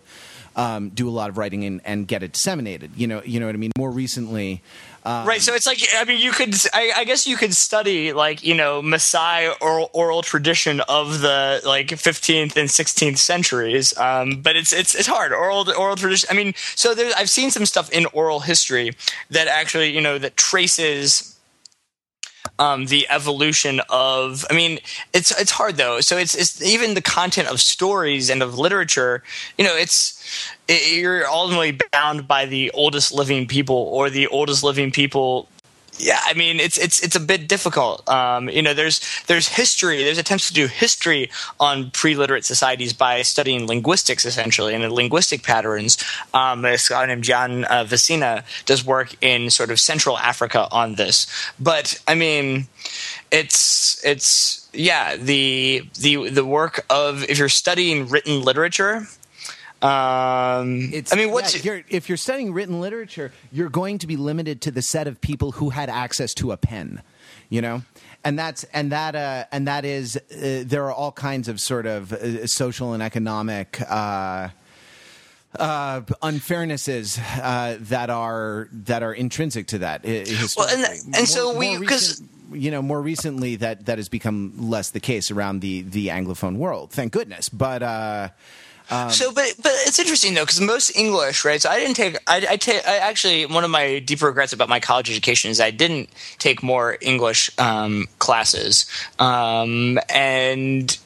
[0.56, 2.90] um, do a lot of writing and, and get it disseminated.
[2.96, 3.72] You know, you know what I mean.
[3.78, 4.62] More recently.
[5.04, 8.12] Um, right, so it's like I mean, you could I, I, guess you could study
[8.12, 14.42] like you know Maasai oral, oral tradition of the like 15th and 16th centuries, um,
[14.42, 16.28] but it's it's it's hard oral oral tradition.
[16.30, 18.94] I mean, so I've seen some stuff in oral history
[19.30, 21.29] that actually you know that traces
[22.60, 24.44] um, the evolution of.
[24.50, 24.78] I mean,
[25.12, 26.00] it's it's hard though.
[26.00, 29.24] So it's it's even the content of stories and of literature.
[29.58, 30.22] You know, it's
[30.68, 35.48] it, you're ultimately bound by the oldest living people or the oldest living people
[36.00, 38.08] yeah, I mean it's it's it's a bit difficult.
[38.08, 40.02] Um, you know, there's there's history.
[40.02, 45.98] There's attempts to do history on pre-literate societies by studying linguistics, essentially, and linguistic patterns.
[46.32, 47.86] Um, a scholar named Gian uh,
[48.64, 51.26] does work in sort of Central Africa on this.
[51.58, 52.68] But I mean,
[53.30, 59.06] it's it's yeah the the the work of if you're studying written literature
[59.82, 64.06] um, it's, I mean, what's yeah, you're, if you're studying written literature, you're going to
[64.06, 67.02] be limited to the set of people who had access to a pen.
[67.48, 67.82] You know,
[68.22, 71.86] and that's and that uh, and that is uh, there are all kinds of sort
[71.86, 73.80] of uh, social and economic.
[73.88, 74.48] Uh,
[75.58, 80.04] uh, unfairnesses uh, that are that are intrinsic to that.
[80.04, 82.22] Well, and, and more, so we because
[82.52, 86.56] you know more recently that that has become less the case around the the anglophone
[86.56, 86.90] world.
[86.90, 88.32] Thank goodness, but.
[88.90, 91.62] Um, so, but but it's interesting though because most English, right?
[91.62, 92.16] So I didn't take.
[92.26, 92.86] I, I take.
[92.86, 96.62] I actually one of my deep regrets about my college education is I didn't take
[96.62, 98.86] more English um, classes,
[99.18, 100.98] um, and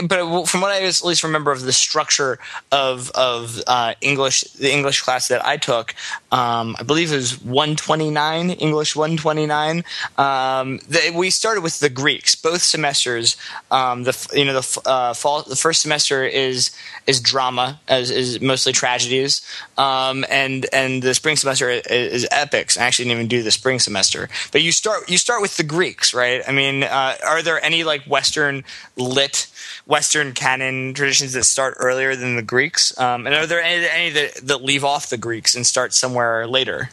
[0.00, 2.38] but from what I at least remember of the structure
[2.70, 5.94] of of uh, English, the English class that I took,
[6.30, 9.84] um, I believe it was 129 English 129.
[10.16, 13.36] Um, the, we started with the Greeks both semesters.
[13.70, 16.70] Um, the you know the uh, fall the first semester is
[17.06, 22.78] is drama as is mostly tragedies, um, and and the spring semester is, is, epics.
[22.78, 25.64] I actually didn't even do the spring semester, but you start you start with the
[25.64, 26.42] Greeks, right?
[26.48, 28.64] I mean, uh, are there any like Western
[28.96, 29.48] lit
[29.86, 32.98] Western canon traditions that start earlier than the Greeks?
[32.98, 36.46] Um, and are there any, any that, that leave off the Greeks and start somewhere
[36.46, 36.90] later?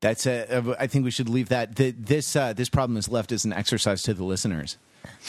[0.00, 0.76] That's a.
[0.78, 1.76] I think we should leave that.
[1.76, 4.78] The, this uh, this problem is left as an exercise to the listeners.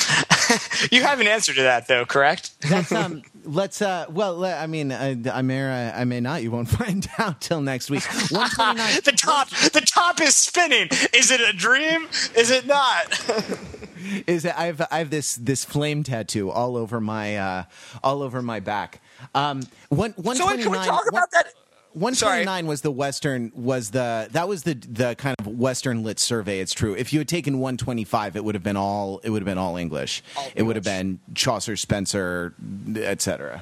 [0.91, 2.59] you have an answer to that, though, correct?
[2.61, 3.23] That's um.
[3.43, 4.05] Let's uh.
[4.09, 6.43] Well, I mean, I, I may or I may not.
[6.43, 8.03] You won't find out till next week.
[8.31, 8.99] One twenty nine.
[9.03, 9.49] the top.
[9.49, 10.89] The top is spinning.
[11.13, 12.07] Is it a dream?
[12.35, 13.19] Is it not?
[14.27, 17.63] is that I've I have this this flame tattoo all over my uh,
[18.03, 19.01] all over my back.
[19.35, 21.53] Um, one one so can we talk about that?
[21.93, 26.59] 129 was the western was the that was the the kind of western lit survey.
[26.59, 26.93] It's true.
[26.95, 29.77] If you had taken 125 it would have been all it would have been all
[29.77, 30.23] english.
[30.37, 32.53] All it would have been chaucer spenser
[32.97, 33.61] etc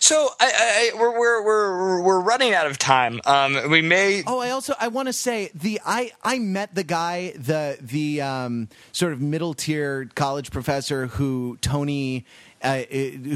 [0.00, 3.20] so I, I, we're, we're we're we're running out of time.
[3.24, 4.22] Um, we may.
[4.26, 8.20] Oh, I also I want to say the I I met the guy the the
[8.20, 12.24] um, sort of middle tier college professor who Tony
[12.62, 12.82] uh,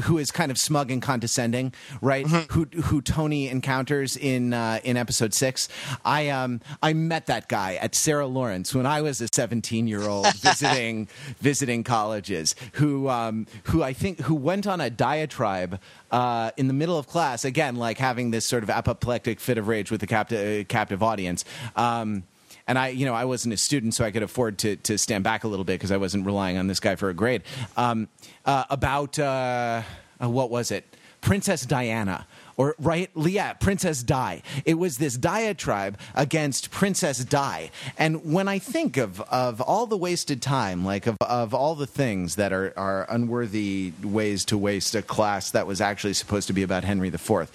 [0.03, 2.25] who is kind of smug and condescending, right?
[2.25, 2.53] Mm-hmm.
[2.53, 5.67] Who who Tony encounters in uh, in episode six.
[6.05, 10.03] I um I met that guy at Sarah Lawrence when I was a seventeen year
[10.03, 11.07] old visiting
[11.39, 12.55] visiting colleges.
[12.73, 15.79] Who um who I think who went on a diatribe
[16.11, 19.67] uh, in the middle of class again, like having this sort of apoplectic fit of
[19.67, 21.43] rage with the captive captive audience.
[21.75, 22.23] Um,
[22.67, 25.23] and I, you know, I wasn't a student, so I could afford to to stand
[25.23, 27.43] back a little bit because I wasn't relying on this guy for a grade.
[27.75, 28.09] Um,
[28.45, 29.81] uh, about uh,
[30.21, 30.85] uh, what was it?
[31.21, 34.41] Princess Diana or right yeah princess di.
[34.65, 37.71] It was this diatribe against princess di.
[37.97, 41.87] And when i think of of all the wasted time like of of all the
[41.87, 46.53] things that are are unworthy ways to waste a class that was actually supposed to
[46.53, 47.51] be about henry iv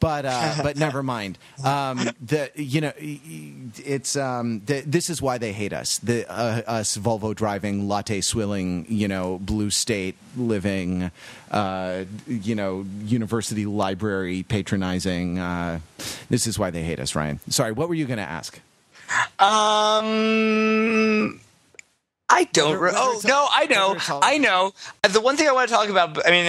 [0.00, 1.38] but uh, but never mind.
[1.64, 5.98] Um, the you know it's um, the, this is why they hate us.
[5.98, 11.10] The uh, us volvo driving latte swilling you know blue state living
[11.52, 15.38] uh, you know university library patronizing.
[15.38, 15.80] Uh,
[16.30, 17.40] this is why they hate us, Ryan.
[17.48, 18.60] Sorry, what were you going to ask?
[19.38, 21.40] Um.
[22.32, 22.80] I don't.
[22.80, 23.96] Whether, oh no, I know.
[24.22, 24.72] I know.
[25.06, 26.26] The one thing I want to talk about.
[26.26, 26.46] I mean,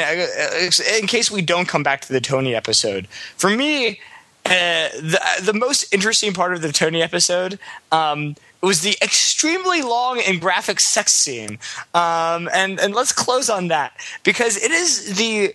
[1.01, 3.99] in case we don't come back to the Tony episode, for me,
[4.45, 7.59] uh, the the most interesting part of the Tony episode
[7.91, 11.59] um, it was the extremely long and graphic sex scene.
[11.93, 13.91] Um, and and let's close on that
[14.23, 15.53] because it is the.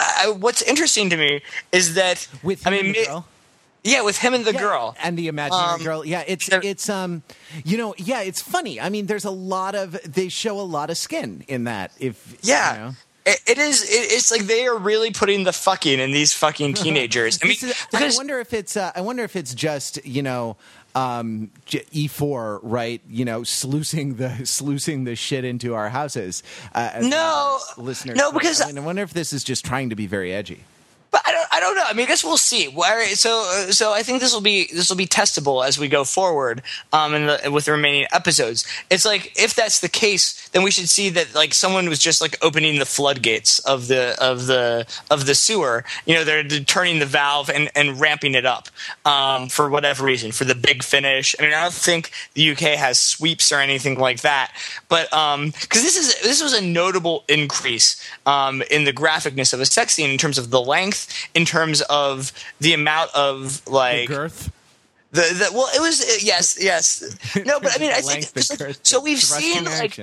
[0.00, 1.40] Uh, what's interesting to me
[1.72, 3.26] is that with I mean, the girl?
[3.82, 4.96] yeah, with him and the Yeah, girl.
[5.02, 6.04] and the imaginary Um, girl.
[6.04, 7.22] Yeah, it's it's um,
[7.64, 8.80] you know, yeah, it's funny.
[8.80, 11.90] I mean, there's a lot of they show a lot of skin in that.
[11.98, 12.72] If Yeah.
[12.74, 12.94] you know.
[13.26, 13.82] It, it is.
[13.82, 17.38] It, it's like they are really putting the fucking in these fucking teenagers.
[17.42, 20.56] I mean, is- I wonder if it's uh, I wonder if it's just you know
[20.94, 26.42] um, J- E4 right you know sluicing the sluicing the shit into our houses.
[26.74, 27.58] Uh, No.
[27.76, 28.16] listeners.
[28.16, 30.64] No, because- I, mean, I wonder if this is just trying to be very edgy.
[31.10, 31.48] But I don't.
[31.50, 31.84] I don't know.
[31.86, 32.70] I mean, I guess we'll see.
[33.14, 36.04] So, uh, so I think this will be this will be testable as we go
[36.04, 36.62] forward.
[36.92, 40.70] Um, in the, with the remaining episodes, it's like if that's the case, then we
[40.70, 44.86] should see that like someone was just like opening the floodgates of the of the
[45.10, 45.84] of the sewer.
[46.04, 48.68] You know, they're, turning the valve and and ramping it up
[49.04, 51.34] um, for whatever reason for the big finish.
[51.38, 54.52] I mean, I don't think the UK has sweeps or anything like that,
[54.88, 59.66] but because this is this was a notable increase um, in the graphicness of a
[59.66, 60.97] sex scene in terms of the length,
[61.34, 64.52] in terms of the amount of like the girth.
[65.12, 67.02] the, the well, it was uh, yes, yes.
[67.46, 69.00] No, but I mean, I think length, the just like- so.
[69.00, 69.98] We've seen like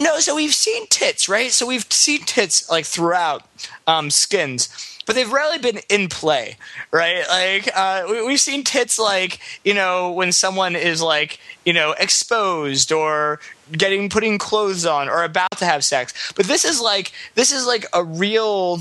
[0.00, 1.52] no, so we've seen tits, right?
[1.52, 3.42] So we've seen tits like throughout
[3.86, 4.68] um, skins,
[5.06, 6.56] but they've rarely been in play,
[6.90, 7.24] right?
[7.28, 11.94] Like uh, we, we've seen tits, like you know, when someone is like you know
[11.98, 13.38] exposed or
[13.72, 16.32] getting putting clothes on or about to have sex.
[16.34, 18.80] But this is like this is like a real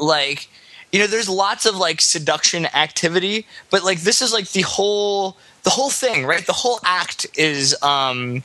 [0.00, 0.48] like
[0.92, 5.36] you know there's lots of like seduction activity but like this is like the whole
[5.62, 6.44] the whole thing right?
[6.46, 8.42] The whole act is um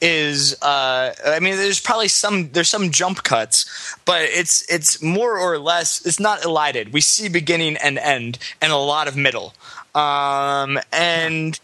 [0.00, 5.36] is uh i mean there's probably some there's some jump cuts but it's it's more
[5.36, 6.92] or less it's not elided.
[6.92, 9.54] We see beginning and end and a lot of middle.
[9.94, 11.58] Um and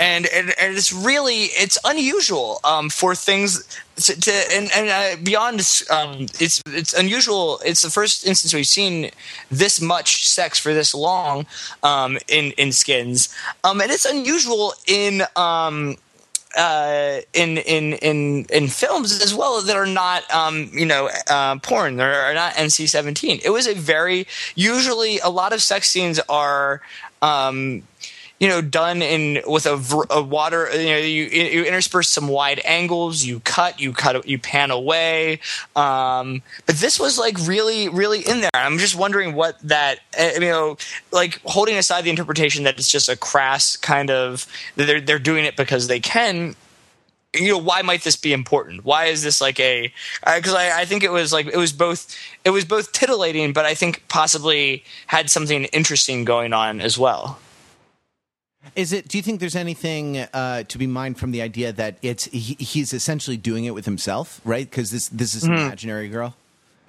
[0.00, 3.62] and and, and it's really it's unusual um, for things
[3.96, 7.60] to, to and, and uh, beyond um, it's it's unusual.
[7.64, 9.10] It's the first instance we've seen
[9.50, 11.46] this much sex for this long
[11.82, 13.32] um, in in skins,
[13.62, 15.22] um, and it's unusual in.
[15.36, 15.96] Um,
[16.56, 21.56] uh, in in in in films as well that are not um, you know uh,
[21.60, 23.38] porn that are not NC seventeen.
[23.44, 24.26] It was a very
[24.56, 26.82] usually a lot of sex scenes are
[27.22, 27.84] um,
[28.40, 32.60] you know done in with a, a water you know you, you intersperse some wide
[32.64, 35.40] angles you cut you cut you pan away.
[35.76, 38.50] Um, but this was like really really in there.
[38.54, 40.78] I'm just wondering what that uh, you know
[41.12, 45.44] like holding aside the interpretation that it's just a crass kind of they're they're doing
[45.44, 46.56] it because they can
[47.34, 48.84] you know why might this be important?
[48.84, 49.92] Why is this like a
[50.24, 53.66] because I, I think it was like it was both it was both titillating but
[53.66, 57.38] i think possibly had something interesting going on as well
[58.76, 59.08] Is it?
[59.08, 62.56] Do you think there's anything uh, to be mined from the idea that it's he,
[62.58, 64.68] he's essentially doing it with himself, right?
[64.68, 66.36] Because this this is an imaginary girl.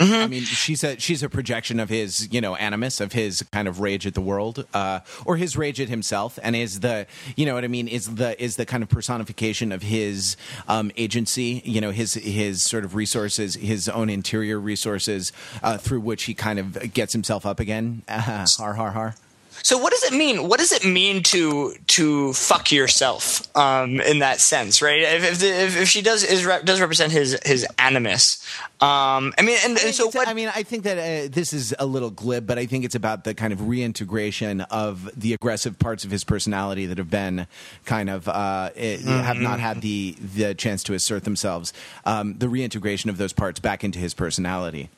[0.02, 3.68] I mean, she's a she's a projection of his, you know, animus of his kind
[3.68, 7.06] of rage at the world, uh, or his rage at himself, and is the,
[7.36, 10.92] you know what I mean, is the is the kind of personification of his um,
[10.98, 16.24] agency, you know, his his sort of resources, his own interior resources, uh, through which
[16.24, 18.02] he kind of gets himself up again.
[18.08, 19.16] Uh, har har har.
[19.64, 20.48] So what does it mean?
[20.48, 25.02] What does it mean to to fuck yourself um, in that sense, right?
[25.02, 28.46] If if, the, if, if she does is rep, does represent his his animus,
[28.82, 30.28] um, I mean, and, and so what?
[30.28, 32.96] I mean, I think that uh, this is a little glib, but I think it's
[32.96, 37.46] about the kind of reintegration of the aggressive parts of his personality that have been
[37.86, 41.74] kind of uh, it, have not had the the chance to assert themselves.
[42.06, 44.90] Um, the reintegration of those parts back into his personality.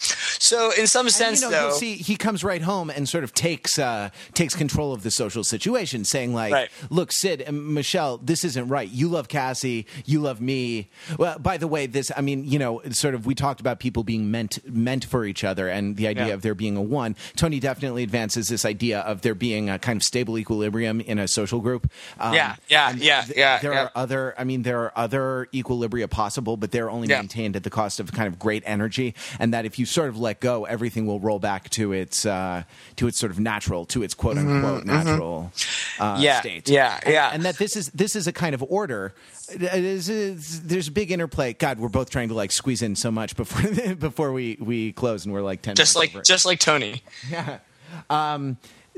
[0.00, 3.22] So in some And, sense, you know, though, see he comes right home and sort
[3.24, 6.70] of takes uh, takes control of the social situation, saying like, Right.
[6.88, 8.88] "Look, Sid and Michelle, this isn't right.
[8.90, 10.88] You love Cassie, you love me.
[11.18, 14.02] Well, by the way, this I mean, you know, sort of we talked about people
[14.02, 16.34] being meant meant for each other and the idea Yeah.
[16.34, 17.16] of there being a one.
[17.36, 21.28] Tony definitely advances this idea of there being a kind of stable equilibrium in a
[21.28, 21.90] social group.
[22.18, 23.82] Um, Yeah, yeah, yeah, th- yeah, There yeah.
[23.84, 24.34] are other.
[24.38, 27.18] I mean, there are other equilibria possible, but they're only Yeah.
[27.20, 30.18] maintained at the cost of kind of great energy, and that if you sort of
[30.18, 32.62] let go, everything will roll back to its uh,
[32.96, 35.52] to its sort of natural, to its quote unquote natural
[35.98, 36.68] uh, Mm-hmm, Yeah, state.
[36.68, 37.30] yeah, And- yeah.
[37.32, 39.12] And that this is this is a kind of order.
[39.52, 41.52] It is- is- There's a big interplay.
[41.54, 45.24] God, we're both trying to like squeeze in so much before before we we close,
[45.24, 45.74] and we're like ten.
[45.74, 46.22] just like over.
[46.22, 47.02] just like Tony.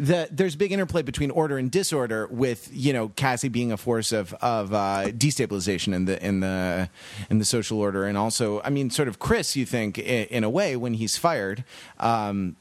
[0.03, 4.11] the there's big interplay between order and disorder with you know Cassie being a force
[4.11, 6.91] of of uh, destabilization in the in the
[7.31, 8.05] in the social order.
[8.05, 11.17] And also I mean sort of Chris you think in, in a way when he's
[11.17, 11.65] fired
[12.01, 12.57] um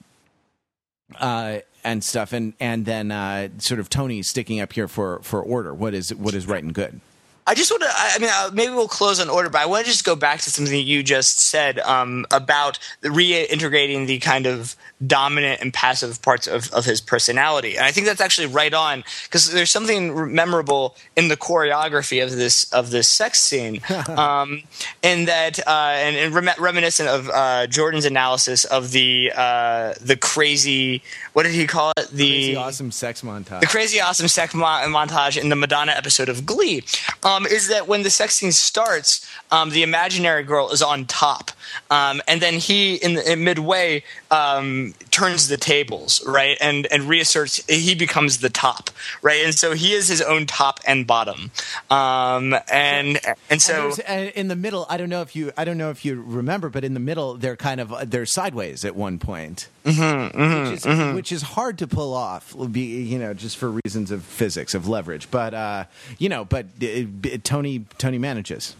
[1.19, 2.31] uh and stuff.
[2.31, 5.73] And and then uh sort of Tony sticking up here for for order.
[5.73, 7.01] What is what is right and good
[7.47, 7.89] I just want to.
[7.91, 10.41] I mean, uh, maybe we'll close on order, but I want to just go back
[10.41, 16.21] to something that you just said um, about reintegrating the kind of dominant and passive
[16.21, 17.75] parts of, of his personality.
[17.77, 22.31] And I think that's actually right on because there's something memorable in the choreography of
[22.31, 24.61] this of this sex scene, um,
[25.03, 30.15] and that uh, and, and rem- reminiscent of uh, Jordan's analysis of the uh, the
[30.15, 31.01] crazy
[31.33, 33.61] what did he call it the Crazy awesome sex montage.
[33.61, 36.83] the crazy awesome sex mo- montage in the Madonna episode of Glee
[37.23, 41.51] um, is that when the sex scene starts, um, the imaginary girl is on top,
[41.89, 47.03] um, and then he in, the, in midway um, turns the tables, right, and and
[47.03, 48.89] reasserts he becomes the top,
[49.21, 51.51] right, and so he is his own top and bottom,
[51.89, 53.19] um, and
[53.49, 53.89] and so.
[53.89, 56.21] And and in the middle, I don't know if you, I don't know if you
[56.21, 60.85] remember, but in the middle, they're kind of they're sideways at one point, Mm-hmm, which,
[60.85, 62.55] is, which is hard to pull off.
[62.71, 65.85] Be you know just for reasons of physics of leverage, but uh,
[66.17, 68.75] you know, but it, it- Tony Tony manages.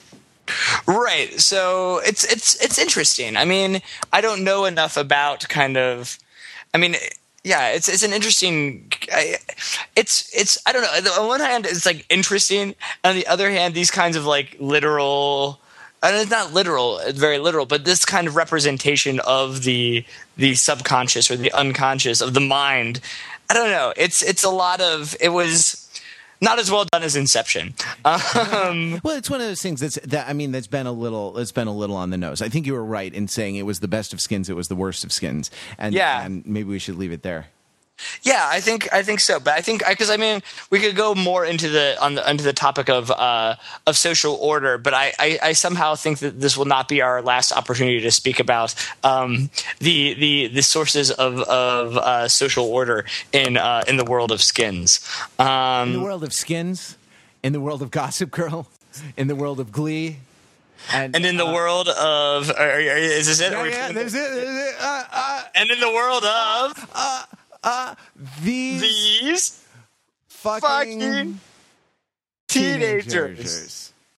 [0.88, 1.40] Right.
[1.40, 3.38] So it's it's it's interesting.
[3.38, 3.82] I mean,
[4.12, 6.18] I don't know enough about kind of.
[6.74, 6.96] I mean,
[7.44, 8.92] yeah, it's it's an interesting.
[9.12, 9.38] I,
[9.96, 11.12] it's it's I don't know.
[11.22, 12.76] On one hand, it's like interesting.
[13.04, 15.60] On the other hand, these kinds of like literal.
[16.04, 20.04] And it's not literal, very literal, but this kind of representation of the
[20.36, 23.02] the subconscious or the unconscious of the mind.
[23.50, 23.94] I don't know.
[23.96, 25.16] It's it's a lot of.
[25.22, 25.81] It was
[26.42, 27.74] not as well done as Inception.
[28.04, 31.34] Um, Well, it's one of those things that's that I mean that's been a little
[31.34, 32.42] that's been a little on the nose.
[32.42, 34.68] I think you were right in saying it was the best of skins, it was
[34.68, 36.26] the worst of skins, and Yeah.
[36.26, 37.48] and maybe we should leave it there.
[38.23, 41.14] Yeah, I think I think so, but I think because I mean we could go
[41.15, 43.56] more into the on the into the topic of uh,
[43.88, 47.22] of social order, but I, I, I somehow think that this will not be our
[47.22, 48.73] last opportunity to speak about
[49.03, 49.49] um,
[49.80, 54.41] the the the sources of of uh, social order in uh, in the world of
[54.41, 54.99] skins.
[55.40, 56.98] In the Um, world of skins,
[57.44, 58.68] in the world of Gossip Girl,
[59.18, 60.18] in the world of Glee,
[60.91, 63.52] and and in the world of are, are, is this it?
[63.52, 66.73] yeah, yeah, putting- there's it, there's it, uh, uh, and in the world of
[67.64, 67.96] these
[68.42, 69.64] these
[70.30, 71.40] fucking, fucking
[72.48, 73.14] teenagers.
[73.14, 73.91] teenagers.